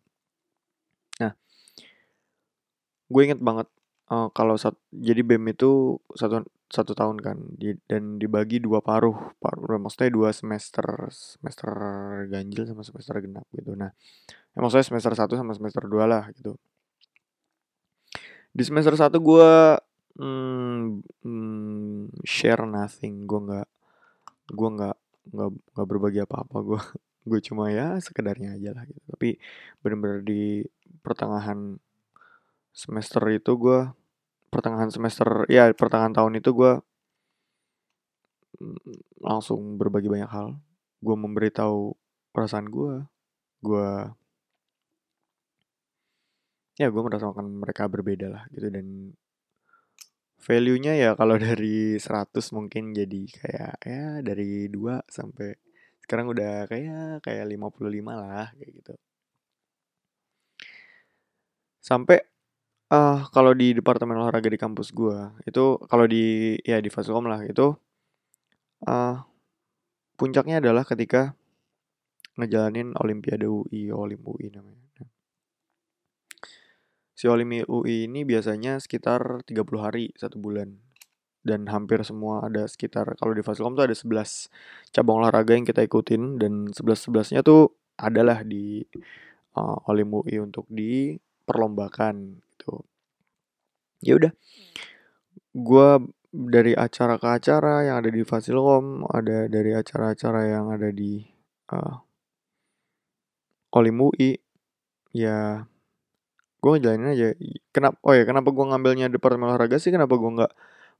[1.19, 1.33] Nah,
[3.11, 3.67] gue inget banget
[4.09, 7.37] uh, kalau sat, jadi BEM itu satu satu tahun kan.
[7.55, 11.71] Di, dan dibagi dua paruh paruh maksudnya dua semester semester
[12.27, 13.73] ganjil sama semester genap gitu.
[13.79, 13.91] Nah
[14.51, 16.59] ya maksudnya semester satu sama semester dua lah gitu.
[18.55, 19.51] Di semester satu gue
[20.19, 23.23] hmm, hmm, share nothing.
[23.27, 23.67] Gue nggak
[24.51, 24.97] gue nggak
[25.33, 26.81] nggak nggak berbagi apa apa gue
[27.29, 28.99] gue cuma ya sekedarnya aja lah gitu.
[29.07, 29.39] Tapi
[29.79, 30.63] bener-bener di
[31.03, 31.79] pertengahan
[32.75, 33.79] semester itu gue
[34.55, 36.73] pertengahan semester ya pertengahan tahun itu gue
[38.63, 40.55] mm, langsung berbagi banyak hal.
[41.03, 41.91] Gue memberitahu
[42.31, 43.03] perasaan gue
[43.59, 43.89] gue
[46.79, 48.71] ya gue merasakan mereka berbeda lah gitu.
[48.71, 49.11] Dan
[50.39, 55.51] value-nya ya kalau dari 100 mungkin jadi kayak ya dari 2 sampai
[55.99, 58.93] sekarang udah kayak kayak 55 lah kayak gitu.
[61.81, 62.34] Sampai
[62.91, 67.41] uh, kalau di departemen olahraga di kampus gua, itu kalau di ya di Fasilkom lah,
[67.45, 67.73] itu,
[68.85, 69.15] uh,
[70.19, 71.33] puncaknya adalah ketika
[72.35, 75.07] ngejalanin Olimpiade UI, Olim UI namanya.
[77.15, 80.83] Si Olim UI ini biasanya sekitar 30 hari, satu bulan.
[81.45, 84.49] Dan hampir semua ada sekitar kalau di Fasilkom tuh ada 11
[84.91, 88.81] cabang olahraga yang kita ikutin dan 11-11-nya tuh adalah di,
[89.55, 92.44] uh, Olim UI untuk diperlombakan
[94.05, 94.31] ya udah
[95.55, 95.89] gue
[96.35, 101.23] dari acara ke acara yang ada di Fasilkom, ada dari acara-acara yang ada di
[101.71, 101.95] uh,
[103.71, 104.35] Olim UI,
[105.15, 105.63] ya
[106.59, 107.27] gue ngejalanin aja.
[107.71, 107.95] Kenapa?
[108.03, 109.95] Oh ya, kenapa gue ngambilnya departemen olahraga sih?
[109.95, 110.53] Kenapa gue nggak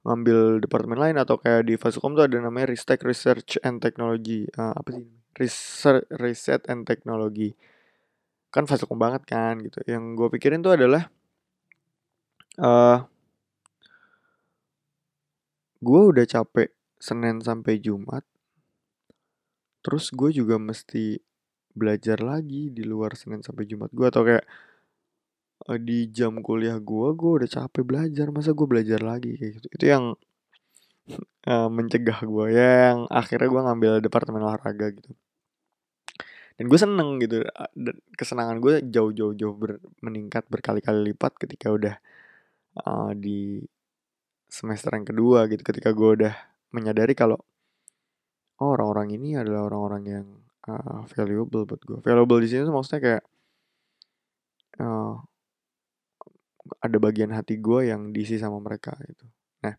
[0.06, 4.48] ngambil departemen lain atau kayak di Fasilkom tuh ada namanya Ristek Research and Technology.
[4.56, 5.04] Uh, apa sih?
[5.36, 7.52] Research, Reset and Technology.
[8.48, 9.84] Kan Fasilkom banget kan gitu.
[9.84, 11.12] Yang gue pikirin tuh adalah
[12.60, 12.98] uh,
[15.80, 18.24] gue udah capek Senin sampai Jumat.
[19.84, 21.20] Terus gue juga mesti
[21.76, 23.92] belajar lagi di luar Senin sampai Jumat.
[23.92, 24.44] Gue atau kayak
[25.68, 28.26] uh, di jam kuliah gue gue udah capek belajar.
[28.32, 29.36] Masa gue belajar lagi?
[29.36, 29.68] Kayak gitu.
[29.76, 30.04] Itu yang
[31.46, 35.12] uh, mencegah gue ya yang akhirnya gue ngambil departemen olahraga gitu.
[36.56, 37.44] Dan gue seneng gitu.
[37.76, 41.94] Dan kesenangan gue jauh-jauh jauh ber, meningkat berkali-kali lipat ketika udah
[42.84, 43.64] uh, di
[44.46, 46.34] semester yang kedua gitu ketika gue udah
[46.72, 47.40] menyadari kalau
[48.60, 50.26] oh orang-orang ini adalah orang-orang yang
[50.68, 53.22] uh, valuable buat gue valuable di sini tuh maksudnya kayak
[54.80, 55.14] uh,
[56.82, 59.26] ada bagian hati gue yang diisi sama mereka gitu.
[59.62, 59.74] Nah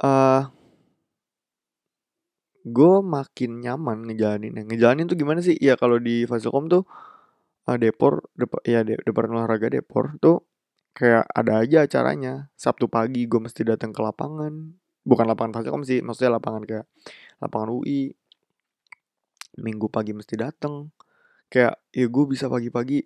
[0.00, 0.42] uh,
[2.64, 5.56] gue makin nyaman ngejalanin ngejalanin tuh gimana sih?
[5.60, 6.88] Ya kalau di Fasilkom tuh
[7.68, 10.44] uh, Depor dep ya de Departemen Olahraga Depor tuh
[10.94, 12.48] kayak ada aja acaranya.
[12.54, 14.52] Sabtu pagi gue mesti datang ke lapangan.
[15.04, 16.86] Bukan lapangan Fasilkom sih maksudnya lapangan kayak
[17.42, 18.14] lapangan UI
[19.60, 20.90] minggu pagi mesti datang
[21.46, 22.98] kayak ya gue bisa pagi-pagi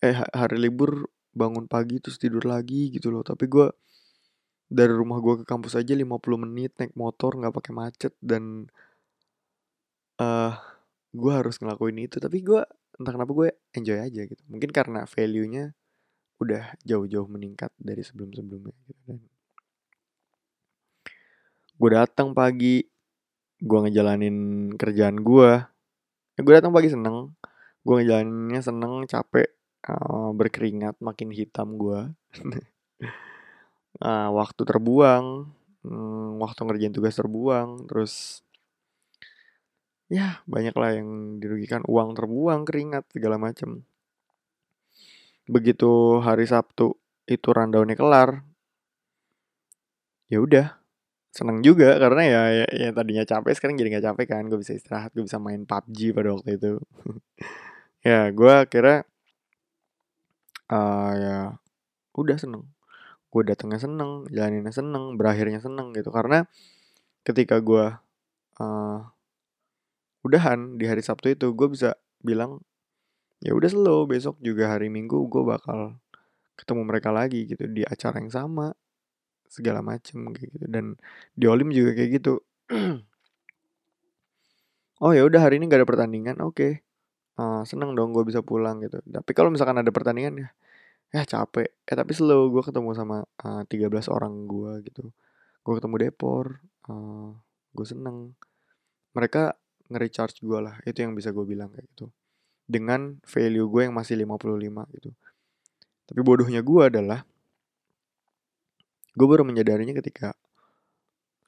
[0.00, 3.26] eh hari libur bangun pagi terus tidur lagi gitu loh.
[3.26, 3.66] Tapi gue
[4.70, 8.68] dari rumah gue ke kampus aja 50 menit naik motor nggak pakai macet dan
[10.20, 10.52] uh,
[11.12, 12.16] gue harus ngelakuin itu.
[12.22, 12.62] Tapi gue
[12.98, 14.42] entah kenapa gue enjoy aja gitu.
[14.50, 15.74] Mungkin karena value-nya
[16.42, 19.00] udah jauh-jauh meningkat dari sebelum-sebelumnya gitu.
[19.06, 19.18] Dan
[21.74, 22.86] gue datang pagi
[23.58, 24.36] gue ngejalanin
[24.78, 25.50] kerjaan gue.
[26.34, 27.34] Ya gue datang pagi seneng.
[27.84, 29.48] Gue ngejalaninnya seneng capek
[29.90, 32.00] uh, berkeringat makin hitam gue.
[34.00, 35.54] Uh, waktu terbuang
[35.84, 38.42] hmm, waktu ngerjain tugas terbuang terus
[40.08, 41.80] ya banyak lah yang dirugikan.
[41.88, 43.84] Uang terbuang keringat segala macem.
[45.44, 46.96] Begitu hari Sabtu
[47.28, 48.44] itu rundownnya kelar
[50.28, 50.66] ya udah.
[51.34, 54.42] Seneng juga karena ya, ya, ya tadinya capek sekarang jadi nggak capek kan.
[54.46, 56.72] Gue bisa istirahat gue bisa main PUBG pada waktu itu.
[58.04, 59.08] Ya gue kira
[60.68, 61.36] uh, ya
[62.12, 62.68] udah seneng.
[63.32, 66.12] Gue datangnya seneng jalaninnya seneng berakhirnya seneng gitu.
[66.12, 66.44] Karena
[67.24, 67.96] ketika gue
[68.60, 68.98] uh,
[70.24, 72.64] udahan di hari Sabtu itu gue bisa bilang
[73.44, 76.00] ya udah slow besok juga hari Minggu gue bakal
[76.56, 77.68] ketemu mereka lagi gitu.
[77.68, 78.72] Di acara yang sama
[79.50, 80.66] segala macem kayak gitu.
[80.66, 80.96] Dan
[81.36, 82.34] di Olim juga kayak gitu.
[85.02, 86.54] Oh ya udah hari ini gak ada pertandingan oke.
[86.54, 86.72] Okay.
[87.36, 89.02] uh, seneng dong gue bisa pulang gitu.
[89.04, 90.48] Tapi kalau misalkan ada pertandingan ya
[91.12, 91.66] ya capek.
[91.84, 95.10] Eh tapi slow gue ketemu sama uh, eh, 13 orang gue gitu.
[95.66, 97.36] Gue ketemu Depor uh,
[97.74, 98.38] gue seneng.
[99.18, 99.58] Mereka
[99.88, 100.74] nge-recharge gue lah.
[100.88, 102.08] Itu yang bisa gue bilang kayak gitu.
[102.64, 105.10] Dengan value gue yang masih 55 gitu.
[106.04, 107.24] Tapi bodohnya gue adalah
[109.14, 110.34] gue baru menyadarinya ketika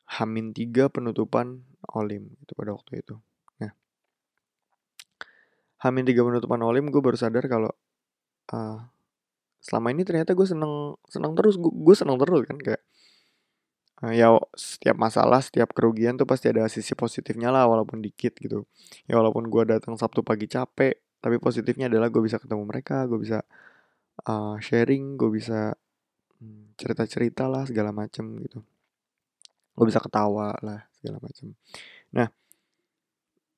[0.07, 3.19] Hamin 3 penutupan Olim itu pada waktu itu.
[3.61, 3.73] Nah
[5.83, 7.69] Hamin 3 penutupan Olim gue baru sadar kalau
[8.55, 8.81] uh,
[9.61, 11.59] selama ini ternyata gue seneng seneng terus.
[11.59, 12.83] Gue, seneng terus kan kayak
[14.05, 18.69] ya setiap masalah setiap kerugian tuh pasti ada sisi positifnya lah walaupun dikit gitu.
[19.09, 23.17] Ya walaupun gue datang sabtu pagi capek tapi positifnya adalah gue bisa ketemu mereka gue
[23.17, 23.41] bisa
[24.29, 25.73] uh, sharing gue bisa
[26.41, 28.61] hmm, cerita cerita lah segala macem gitu.
[29.77, 31.57] Gue bisa ketawa lah segala macem.
[32.13, 32.29] Nah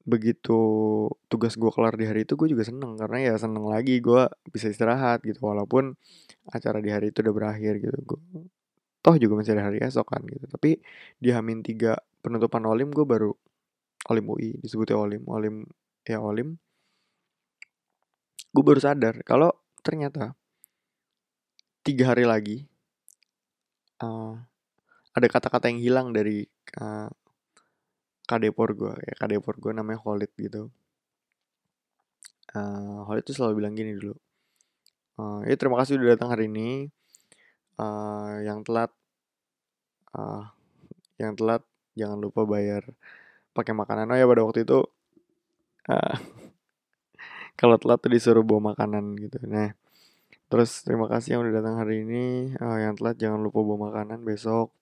[0.08, 0.56] begitu
[1.28, 4.72] tugas gue kelar di hari itu gue juga seneng karena ya seneng lagi gue bisa
[4.72, 5.92] istirahat gitu walaupun
[6.48, 7.98] acara di hari itu udah berakhir gitu.
[8.06, 8.20] Gue
[9.08, 10.44] toh juga masih ada hari esok kan gitu.
[10.44, 10.76] Tapi
[11.16, 13.32] di Hamin tiga penutupan Olim gue baru
[14.12, 15.64] Olim UI disebutnya Olim Olim
[16.04, 16.60] ya Olim.
[18.52, 19.48] Gue baru sadar kalau
[19.80, 20.36] ternyata
[21.80, 22.68] tiga hari lagi
[24.04, 24.36] uh,
[25.16, 26.44] ada kata-kata yang hilang dari
[26.76, 27.08] uh,
[28.28, 30.68] kadepor gue ya kadepor gue namanya Khalid gitu.
[32.52, 34.12] Uh, Khalid tuh selalu bilang gini dulu
[35.16, 36.92] uh, ya terima kasih udah datang hari ini
[37.78, 38.90] uh, yang telat
[40.12, 40.50] uh,
[41.18, 41.62] yang telat
[41.98, 42.82] jangan lupa bayar
[43.54, 44.10] pakai makanan.
[44.12, 44.86] Oh ya pada waktu itu
[45.90, 46.16] uh,
[47.60, 49.38] kalau telat tuh disuruh bawa makanan gitu.
[49.46, 49.74] Nah
[50.48, 52.54] terus terima kasih yang udah datang hari ini.
[52.58, 54.74] Uh, yang telat jangan lupa bawa makanan besok.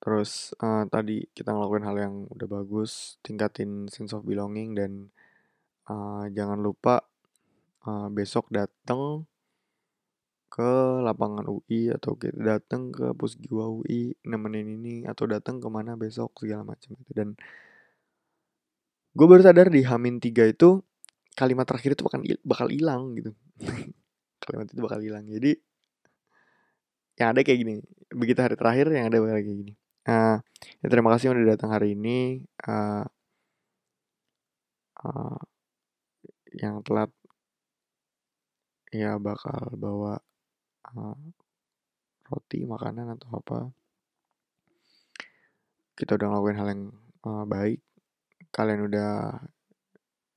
[0.00, 5.12] Terus uh, tadi kita ngelakuin hal yang udah bagus tingkatin sense of belonging dan
[5.92, 7.04] uh, jangan lupa
[7.84, 9.28] uh, besok datang
[10.50, 10.70] ke
[11.06, 16.34] lapangan UI atau kita datang ke pusgiwa UI nemenin ini atau datang ke mana besok
[16.42, 17.38] segala macam itu dan
[19.14, 20.82] gue baru sadar di Hamin tiga itu
[21.38, 23.32] kalimat terakhir itu bakal bakal hilang gitu.
[24.44, 25.24] Kalimat itu bakal hilang.
[25.28, 25.56] Jadi
[27.20, 27.74] yang ada kayak gini.
[28.10, 29.74] Begitu hari terakhir yang ada bakal kayak gini.
[30.08, 30.36] Uh,
[30.80, 32.44] ya terima kasih udah datang hari ini.
[32.64, 33.04] Uh,
[35.04, 35.40] uh,
[36.56, 37.12] yang telat
[38.90, 40.18] ya bakal bawa
[40.96, 41.18] uh,
[42.30, 43.58] roti makanan atau apa.
[45.98, 46.84] Kita udah ngelakuin hal yang
[47.26, 47.82] uh, baik.
[48.50, 49.38] Kalian udah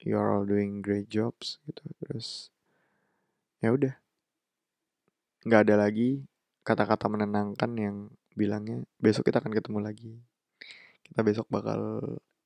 [0.04, 1.86] you are all doing great jobs gitu.
[2.04, 2.50] Terus
[3.64, 3.94] ya udah.
[5.48, 6.26] Nggak ada lagi
[6.64, 7.96] kata-kata menenangkan yang
[8.34, 10.12] bilangnya besok kita akan ketemu lagi.
[11.04, 12.02] Kita besok bakal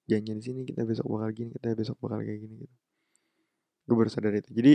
[0.07, 2.75] janji di sini kita besok bakal gini kita besok bakal kayak gini gitu.
[3.87, 4.51] Gue baru sadar itu.
[4.51, 4.73] Jadi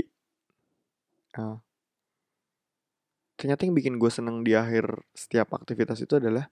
[1.40, 1.56] uh,
[3.42, 6.46] ternyata yang bikin gue seneng di akhir setiap aktivitas itu adalah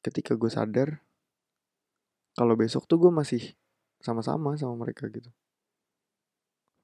[0.00, 1.04] ketika gue sadar
[2.32, 3.52] kalau besok tuh gue masih
[4.00, 5.28] sama-sama sama mereka gitu.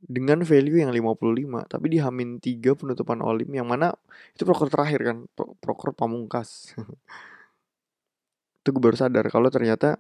[0.05, 3.97] Dengan value yang 55 tapi di Hamin 3 penutupan Olim yang mana
[4.37, 5.17] itu proker terakhir kan
[5.65, 6.77] proker pamungkas.
[8.61, 9.97] Itu gue baru sadar kalau ternyata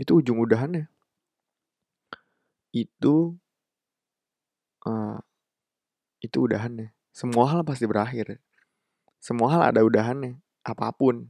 [0.00, 0.88] itu ujung udahannya
[2.72, 3.36] itu
[4.88, 5.20] uh,
[6.24, 6.88] itu udahannya
[7.20, 8.40] semua hal pasti berakhir.
[9.20, 11.28] Semua hal ada udahannya, apa pun.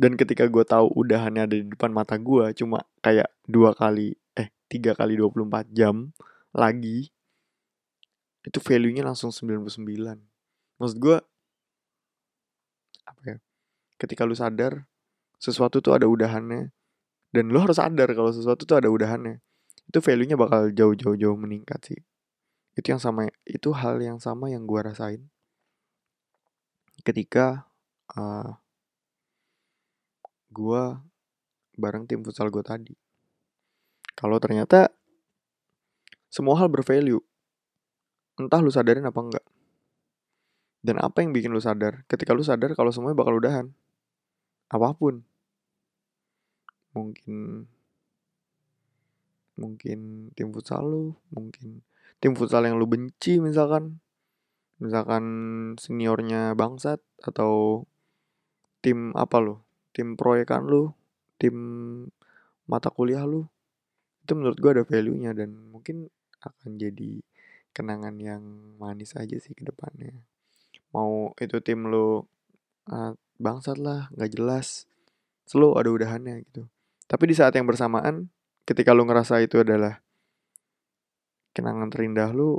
[0.00, 4.48] Dan ketika gue tahu udahannya ada di depan mata gue, cuma kayak dua kali, eh
[4.72, 6.16] tiga kali 24 jam
[6.56, 7.12] lagi,
[8.40, 10.16] itu value-nya langsung 99.
[10.80, 11.16] Maksud gue,
[13.04, 13.36] apa ya,
[14.00, 14.88] ketika lu sadar,
[15.36, 16.72] sesuatu tuh ada udahannya,
[17.36, 19.44] dan lu harus sadar kalau sesuatu tuh ada udahannya,
[19.92, 22.00] itu value-nya bakal jauh-jauh-jauh meningkat sih
[22.80, 25.28] itu yang sama itu hal yang sama yang gue rasain.
[27.04, 27.68] Ketika
[28.16, 28.50] uh, eh,
[30.48, 30.82] gue
[31.76, 32.96] bareng tim futsal gue tadi.
[34.16, 34.88] Kalau ternyata
[36.32, 37.20] semua hal bervalue
[38.40, 39.44] entah lu sadarin apa enggak.
[40.80, 42.08] Dan apa yang bikin lu sadar?
[42.08, 43.68] Ketika lu sadar kalau semuanya bakal udahan.
[44.72, 45.20] Apa pun.
[46.96, 47.68] Mungkin
[49.60, 51.84] mungkin tim futsal lu mungkin
[52.20, 53.98] tim futsal yang lu benci misalkan.
[54.80, 55.24] Misalkan
[55.76, 57.84] seniornya bangsat atau
[58.80, 59.60] tim apa lu?
[59.92, 60.96] Tim proyekan lu
[61.40, 61.56] tim
[62.68, 63.48] mata kuliah lu.
[64.22, 66.12] Itu menurut gue ada value nya dan mungkin
[66.44, 67.24] akan jadi
[67.72, 68.44] kenangan yang
[68.76, 70.20] manis aja sih ke depannya.
[70.92, 72.28] Mau itu tim lu
[72.92, 74.84] uh, bangsat lah nggak jelas
[75.48, 76.68] selalu ada udahannya gitu.
[77.08, 78.30] Tapi di saat yang bersamaan
[78.68, 79.98] ketika lu ngerasa itu adalah
[81.50, 82.58] kenangan terindah lu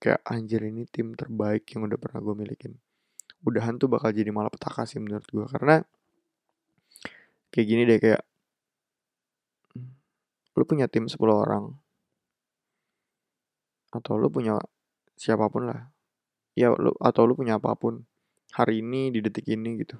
[0.00, 2.72] kayak anjir ini tim terbaik yang udah pernah gue milikin.
[3.44, 5.84] Udahan tuh bakal jadi malah petaka sih menurut gue karena
[7.52, 8.22] kayak gini deh kayak
[10.56, 11.72] lu punya tim 10 orang
[13.90, 14.60] atau lu punya
[15.18, 15.90] siapa pun lah
[16.54, 18.06] ya lu atau lu punya apa pun
[18.54, 19.98] hari ini di detik ini gitu.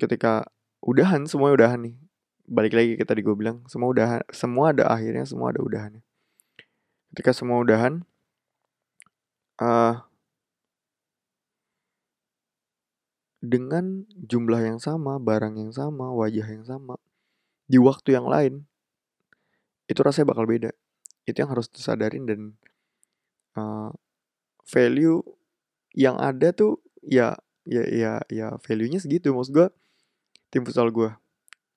[0.00, 0.48] Ketika
[0.80, 1.96] udahan semua udahan nih
[2.50, 6.02] balik lagi kita tadi gue bilang semua udahan semua ada akhirnya semua ada udahannya
[7.10, 8.06] ketika semua udahan
[9.58, 9.98] uh,
[13.40, 17.00] dengan jumlah yang sama, barang yang sama, wajah yang sama,
[17.64, 18.68] di waktu yang lain,
[19.88, 20.70] itu rasanya bakal beda.
[21.24, 22.40] Itu yang harus disadarin dan
[23.56, 23.90] uh,
[24.68, 25.24] value
[25.96, 29.32] yang ada tuh ya ya ya ya value-nya segitu.
[29.32, 29.68] Maksud gue
[30.52, 31.10] tim futsal gue,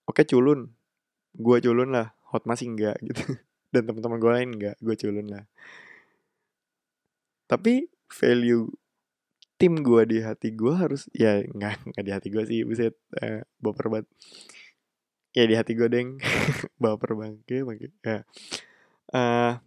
[0.06, 0.68] oke culun,
[1.34, 3.40] gue culun lah, hot masih enggak gitu
[3.74, 5.46] dan teman-teman gue lain nggak gue culun lah.
[7.50, 8.70] Tapi value
[9.58, 13.42] tim gue di hati gue harus ya nggak nggak di hati gue sih bisa uh,
[13.58, 14.08] baper banget.
[15.34, 16.22] Ya di hati gue deng
[16.84, 18.22] baper bangke bangke ya.
[19.10, 19.58] Uh,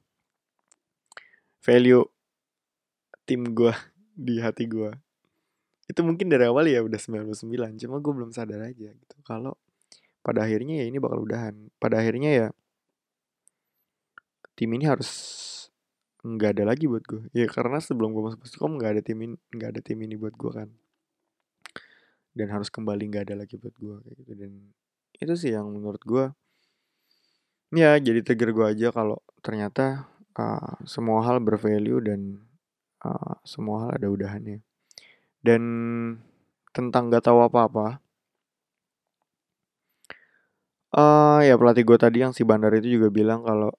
[1.67, 2.07] value
[3.27, 3.75] tim gue
[4.15, 4.95] di hati gue
[5.87, 7.47] itu mungkin dari awal ya udah 99
[7.79, 9.17] cuma gue belum sadar aja gitu.
[9.23, 9.55] Kalau
[10.27, 11.55] pada akhirnya ya ini bakal udahan.
[11.79, 12.47] Pada akhirnya ya
[14.57, 15.11] tim ini harus
[16.27, 19.37] nggak ada lagi buat gue ya karena sebelum gue masuk Puskom nggak ada tim ini
[19.55, 20.69] nggak ada tim ini buat gue kan.
[22.37, 24.33] Dan harus kembali nggak ada lagi buat gue kayak gitu.
[24.37, 24.53] Dan
[25.17, 26.25] itu sih yang menurut gue
[27.77, 32.43] ya jadi trigger gue aja kalau ternyata uh, semua hal bervalue dan
[33.05, 34.65] uh, semua hal ada udahannya.
[35.45, 35.63] Dan
[36.75, 38.03] tentang gak tahu apa-apa
[40.97, 43.73] uh, ya pelatih gue tadi yang si Bandar itu juga bilang kalau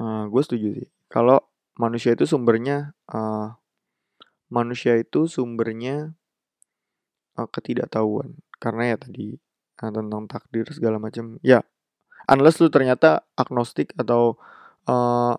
[0.00, 0.88] uh, gue setuju sih.
[1.08, 1.40] Kalau
[1.76, 3.56] manusia itu sumbernya uh,
[4.48, 6.16] manusia itu sumbernya
[7.36, 8.36] uh, ketidaktahuan.
[8.56, 9.36] Karena ya tadi
[9.82, 11.40] uh, tentang takdir segala macam.
[11.44, 11.64] Ya
[12.26, 14.38] unless lu ternyata agnostik atau
[14.90, 15.34] uh,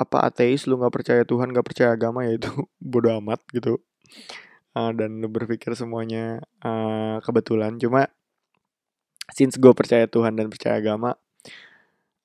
[0.00, 3.80] apa ateis lu nggak percaya Tuhan nggak percaya agama ya itu bodoh amat gitu.
[4.70, 7.74] Uh, dan lu berpikir semuanya uh, kebetulan.
[7.80, 8.06] Cuma
[9.34, 11.18] since gue percaya Tuhan dan percaya agama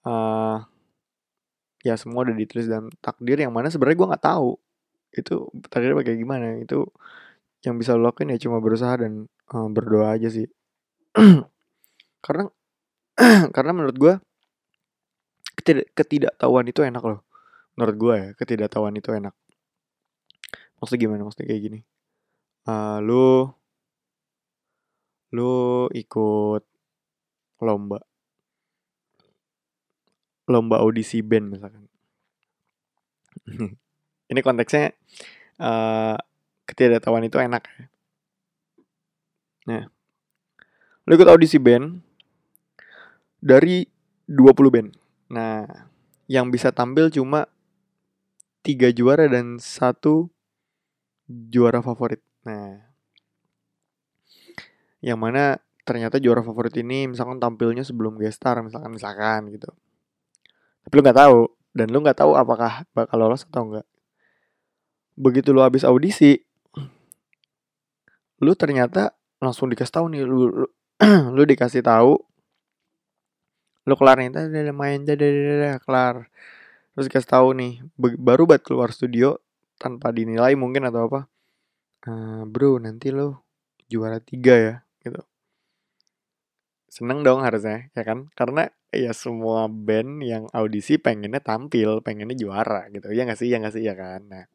[0.05, 0.61] uh,
[1.85, 4.49] ya semua udah ditulis dalam takdir yang mana sebenarnya gue nggak tahu
[5.13, 5.35] itu
[5.69, 6.57] takdir kayak gimana.
[6.65, 6.89] Itu
[7.61, 10.49] yang bisa lo lakuin ya cuma berusaha dan uh, berdoa aja sih.
[12.25, 12.49] Karena
[13.55, 14.13] karena menurut gue
[15.55, 17.23] ketidak ketidaktahuan itu enak loh.
[17.79, 19.31] Menurut gue ya ketidaktahuan itu enak.
[20.81, 21.21] Maksudnya gimana?
[21.23, 21.79] Maksudnya kayak gini.
[22.67, 23.47] Uh, lu
[25.31, 26.63] lu ikut
[27.63, 28.03] lomba
[30.45, 31.83] lomba audisi band misalkan.
[34.31, 34.93] Ini konteksnya
[35.61, 36.17] uh,
[36.65, 37.65] ketidaktahuan itu enak.
[39.69, 39.85] Nah
[41.05, 42.01] lu ikut audisi band
[43.37, 43.85] dari
[44.25, 44.89] 20 band.
[45.29, 45.65] Nah
[46.25, 47.45] yang bisa tampil cuma
[48.65, 50.33] tiga juara dan satu
[51.29, 52.21] juara favorit.
[52.41, 52.81] Nah
[55.05, 59.69] yang mana ternyata juara favorit ini misalkan tampilnya sebelum gestar misalkan misalkan gitu
[60.85, 61.39] tapi lu nggak tahu
[61.75, 63.87] dan lu nggak tahu apakah bakal lolos atau enggak
[65.17, 66.45] begitu lu habis audisi
[68.39, 70.67] lu ternyata langsung dikasih tahu nih lu lu,
[71.35, 72.15] lu dikasih tahu
[73.85, 76.25] lu kelar nih udah main jadi kelar.
[76.97, 77.85] Terus dikasih tahu nih
[78.17, 79.37] baru buat keluar studio
[79.77, 81.29] tanpa dinilai mungkin atau apa
[82.07, 83.43] uh, bro nanti lo
[83.91, 84.75] juara tiga ya
[86.95, 88.31] seneng dong harusnya ya kan?
[88.31, 93.11] Karena ya semua band yang audisi pengennya tampil pengennya juara gitu.
[93.11, 93.51] Ya nggak sih?
[93.51, 93.83] Ya nggak sih?
[93.83, 94.23] Ya kan?
[94.31, 94.47] Nah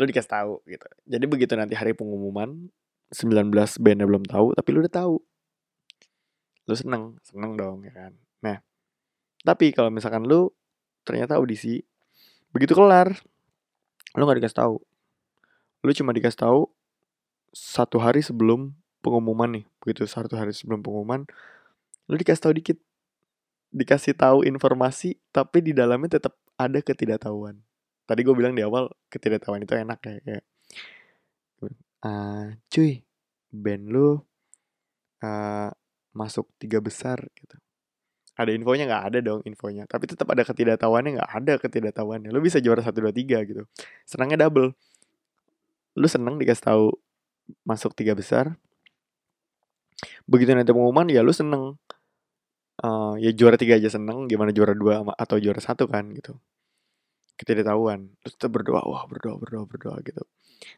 [0.00, 0.88] lu dikasih tahu gitu.
[1.04, 2.72] Jadi begitu nanti hari pengumuman
[3.12, 3.52] 19
[3.84, 5.20] bandnya belum tahu tapi lu udah tahu.
[6.64, 8.12] Lu seneng seneng dong ya kan?
[8.40, 8.56] Nah
[9.44, 10.48] tapi kalau misalkan lu
[11.04, 11.84] ternyata audisi
[12.56, 13.12] begitu kelar
[14.16, 14.76] lu nggak dikasih tahu.
[15.84, 16.72] Lu cuma dikasih tahu
[17.52, 18.72] satu hari sebelum
[19.04, 21.28] pengumuman nih begitu satu hari sebelum pengumuman
[22.08, 22.78] lu dikasih tahu dikit.
[23.74, 27.58] Dikasih tahu informasi tapi di dalamnya tetap ada ketidaktahuan.
[28.06, 30.44] Tadi gue bilang di awal ketidaktahuan itu enak ya kayak
[32.06, 33.02] uh, cuy
[33.50, 34.20] band lu
[35.24, 35.70] uh,
[36.14, 37.58] masuk tiga besar gitu.
[38.38, 39.90] Ada infonya nggak ada dong infonya.
[39.90, 42.30] Tapi tetap ada ketidaktahuannya nggak ada ketidaktahuannya.
[42.30, 43.66] Lu bisa juara satu dua tiga gitu.
[44.06, 44.74] Senangnya double.
[45.98, 46.86] Lu seneng dikasih tahu
[47.66, 48.54] masuk tiga besar
[50.28, 51.78] begitu nanti pengumuman ya lu seneng.
[52.82, 56.34] Uh, ya juara tiga aja seneng gimana juara dua atau juara satu kan gitu.
[57.38, 58.10] Ketidaktahuan.
[58.22, 60.22] Terus kita berdoa wah berdoa berdoa berdoa gitu.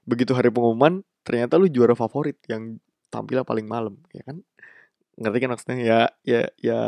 [0.05, 4.45] Begitu hari pengumuman ternyata lu juara favorit yang tampilnya paling malam ya kan?
[5.16, 5.77] Ngerti kan maksudnya?
[5.81, 6.81] Ya ya ya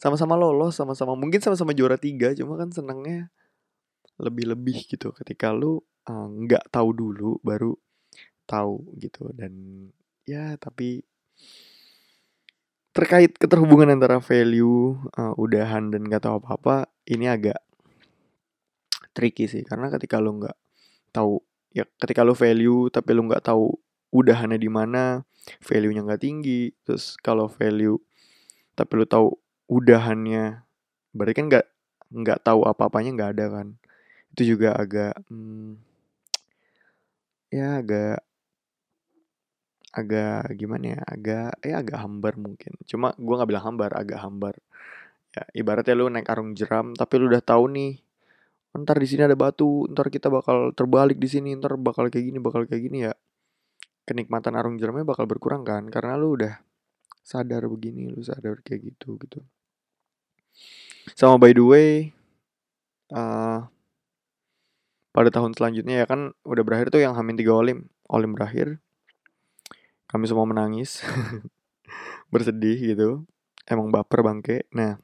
[0.00, 3.28] sama-sama lolos sama-sama mungkin sama-sama juara tiga cuma kan senengnya
[4.16, 5.12] lebih-lebih gitu.
[5.12, 7.76] Ketika lu nggak uh, tahu dulu baru
[8.48, 9.28] tahu gitu.
[9.36, 9.52] Dan
[10.24, 11.04] ya tapi
[12.90, 17.58] terkait keterhubungan antara value uh, udahan dan gak tahu apa-apa ini agak
[19.14, 19.62] tricky sih.
[19.66, 20.56] Karena ketika lo nggak
[21.10, 23.74] tahu ya ketika lo value tapi lo nggak tahu
[24.10, 25.22] udahannya di mana
[25.62, 27.98] value-nya nggak tinggi terus kalau value
[28.74, 29.34] tapi lo tahu
[29.70, 30.66] udahannya
[31.14, 31.66] berarti kan nggak
[32.10, 33.68] nggak tahu apa-apanya nggak ada kan.
[34.34, 35.78] Itu juga agak hmm,
[37.50, 38.22] ya agak
[39.90, 42.72] agak gimana ya agak ya agak hambar mungkin.
[42.86, 44.54] Cuma gue nggak bilang hambar agak hambar.
[45.34, 48.02] Ya ibaratnya lu naik arung jeram tapi lu udah tahu nih
[48.70, 52.38] ntar di sini ada batu ntar kita bakal terbalik di sini ntar bakal kayak gini
[52.38, 53.14] bakal kayak gini ya.
[54.06, 56.58] Kenikmatan arung jeramnya bakal berkurang kan karena lu udah
[57.22, 59.42] sadar begini lu sadar kayak gitu gitu.
[61.18, 61.90] Sama by the way
[63.14, 63.66] uh,
[65.10, 67.90] pada tahun selanjutnya ya kan udah berakhir tuh yang Hamin tiga Olim.
[68.10, 68.78] Olim berakhir
[70.10, 71.06] kami semua menangis
[72.34, 73.22] bersedih gitu.
[73.70, 74.66] Emang baper bangke.
[74.74, 74.98] Nah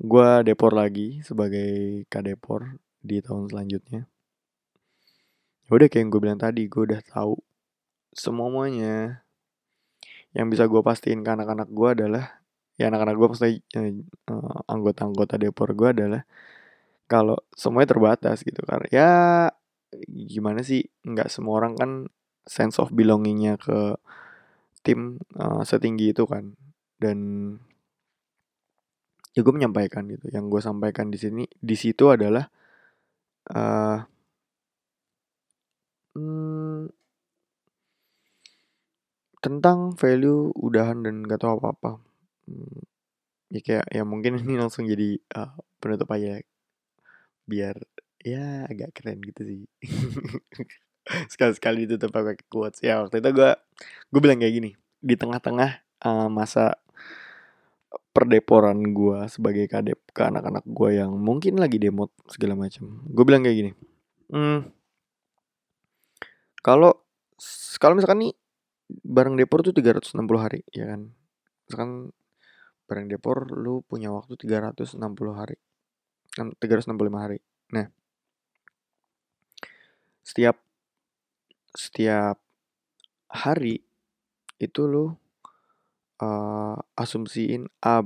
[0.00, 4.08] gue depor lagi sebagai kadepor di tahun selanjutnya.
[5.68, 7.36] Ya udah kayak yang gue bilang tadi gue udah tahu
[8.16, 9.20] semuanya.
[10.32, 12.24] Yang bisa gue pastiin ke anak-anak gue adalah
[12.80, 13.92] ya anak-anak gue eh, eh,
[14.64, 16.24] anggota-anggota depor gue adalah
[17.04, 18.80] kalau semuanya terbatas gitu kan.
[18.88, 19.52] Ya
[20.08, 20.88] gimana sih?
[21.04, 21.90] Nggak semua orang kan
[22.50, 23.94] sense of belongingnya ke
[24.82, 26.58] tim uh, setinggi itu kan.
[26.98, 27.18] Dan
[29.30, 30.26] ya gue menyampaikan gitu.
[30.34, 32.50] Yang gue sampaikan di sini di situ adalah
[33.54, 34.02] uh,
[36.18, 36.90] hmm,
[39.38, 42.02] tentang value udahan dan gak tau apa-apa.
[42.50, 42.82] Hmm,
[43.54, 46.42] ya kayak ya mungkin ini langsung jadi uh, penutup aja.
[47.46, 47.78] Biar
[48.20, 49.60] ya agak keren gitu sih
[51.32, 52.80] sekali-sekali ditutup pakai quotes.
[52.84, 53.50] Ya waktu itu gue
[54.10, 54.70] gue bilang kayak gini
[55.00, 55.70] di tengah-tengah
[56.04, 56.76] uh, masa
[58.10, 63.46] perdeporan gue sebagai kadep ke anak-anak gue yang mungkin lagi demo segala macam gue bilang
[63.46, 63.70] kayak gini
[64.34, 64.66] hmm,
[66.60, 66.92] kalau
[67.80, 68.34] kalau misalkan nih
[68.90, 71.08] bareng depor tuh 360 hari ya kan?
[71.66, 71.90] Misalkan
[72.84, 74.98] bareng depor lu punya waktu 360
[75.32, 75.56] hari
[76.36, 77.38] 365 hari.
[77.72, 77.88] Nah
[80.20, 80.60] setiap
[81.74, 82.38] setiap
[83.30, 83.82] hari
[84.60, 85.14] itu lu
[86.20, 88.04] uh, asumsiin A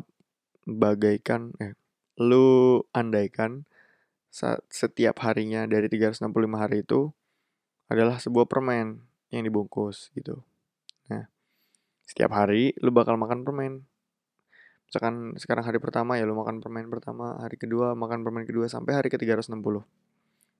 [0.64, 1.74] bagaikan eh
[2.20, 3.66] lu andaikan
[4.70, 6.26] setiap harinya dari 365
[6.58, 7.14] hari itu
[7.86, 10.42] adalah sebuah permen yang dibungkus gitu.
[11.06, 11.30] Nah,
[12.02, 13.86] setiap hari lu bakal makan permen.
[14.90, 18.98] Misalkan sekarang hari pertama ya lu makan permen pertama, hari kedua makan permen kedua sampai
[18.98, 19.54] hari ke-360.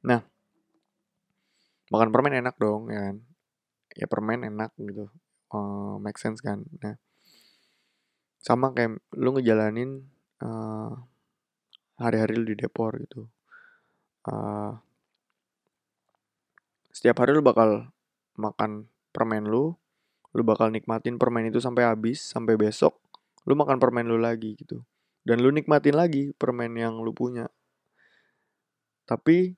[0.07, 0.23] Nah,
[1.95, 3.17] makan permen enak dong ya kan.
[3.95, 5.07] Ya permen enak gitu.
[5.55, 6.67] Uh, make sense kan.
[6.83, 6.99] Nah,
[8.43, 10.03] sama kayak lu ngejalanin
[10.43, 10.91] uh,
[11.95, 13.31] hari-hari lu di depor gitu.
[14.27, 14.75] Uh,
[16.91, 17.95] setiap hari lu bakal
[18.35, 19.79] makan permen lu,
[20.35, 22.99] lu bakal nikmatin permen itu sampai habis, sampai besok
[23.45, 24.83] lu makan permen lu lagi gitu.
[25.25, 27.49] Dan lu nikmatin lagi permen yang lu punya.
[29.05, 29.57] Tapi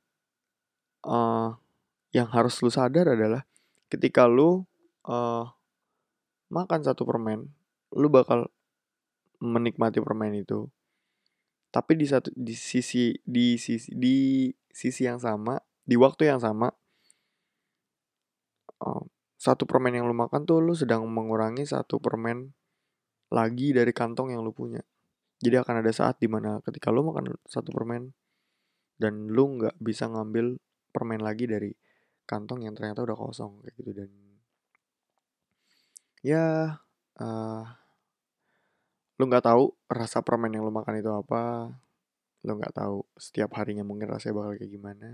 [1.06, 1.54] uh,
[2.14, 3.42] yang harus lu sadar adalah
[3.90, 4.66] ketika lu
[5.06, 5.44] uh,
[6.50, 7.50] makan satu permen,
[7.94, 8.50] lu bakal
[9.42, 10.70] menikmati permen itu.
[11.74, 16.70] Tapi di satu di sisi di sisi di sisi yang sama, di waktu yang sama,
[18.82, 19.02] uh,
[19.36, 22.56] satu permen yang lu makan tuh lu sedang mengurangi satu permen
[23.28, 24.80] lagi dari kantong yang lu punya.
[25.36, 28.16] Jadi akan ada saat di mana ketika lu makan satu permen
[28.96, 30.56] dan lu nggak bisa ngambil
[30.96, 31.76] permen lagi dari
[32.26, 33.90] kantong yang ternyata udah kosong kayak gitu.
[33.94, 34.10] Dan
[36.26, 36.76] ya
[37.22, 37.64] uh,
[39.16, 41.70] lu nggak tahu rasa permen yang lu makan itu apa
[42.44, 45.08] lu nggak tahu setiap harinya mungkin rasanya bakal kayak gimana.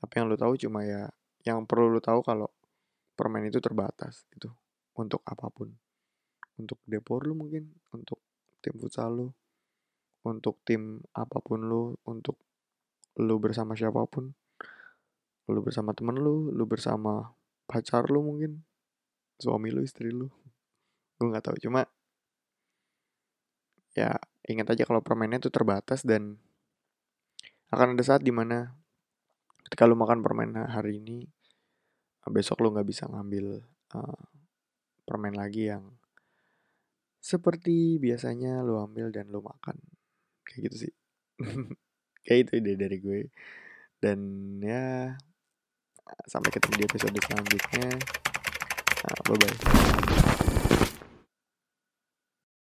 [0.00, 1.12] Tapi yang lu tahu cuma ya
[1.44, 2.48] yang perlu lu tahu kalau
[3.14, 4.50] permen itu terbatas gitu
[4.96, 5.70] untuk apa pun.
[6.56, 8.18] Untuk depor lu mungkin untuk
[8.64, 9.28] tim futsal lu
[10.24, 12.40] untuk tim apa pun lu untuk
[13.20, 14.32] lu bersama siapa pun
[15.50, 17.34] lu bersama temen lu lu bersama
[17.68, 18.64] pacar lu mungkin
[19.40, 20.28] suami lu istri lu.
[21.18, 21.86] Gue nggak tahu cuma
[23.94, 24.18] ya
[24.50, 26.36] ingat aja kalau permennya itu terbatas dan
[27.70, 28.74] akan ada saat di mana
[29.66, 31.26] ketika lu makan permen hari ini
[32.28, 33.62] besok lu nggak bisa ngambil
[33.94, 34.24] uh,
[35.04, 35.84] permen lagi yang
[37.24, 39.80] seperti biasanya lu ambil dan lu makan.
[40.44, 40.92] Kayak gitu sih.
[42.24, 43.20] Kayak itu ide dari gue.
[43.96, 44.20] Dan
[44.60, 45.16] ya
[46.28, 47.86] sampai ketemu di episode selanjutnya.
[49.04, 50.34] Uh, bye bye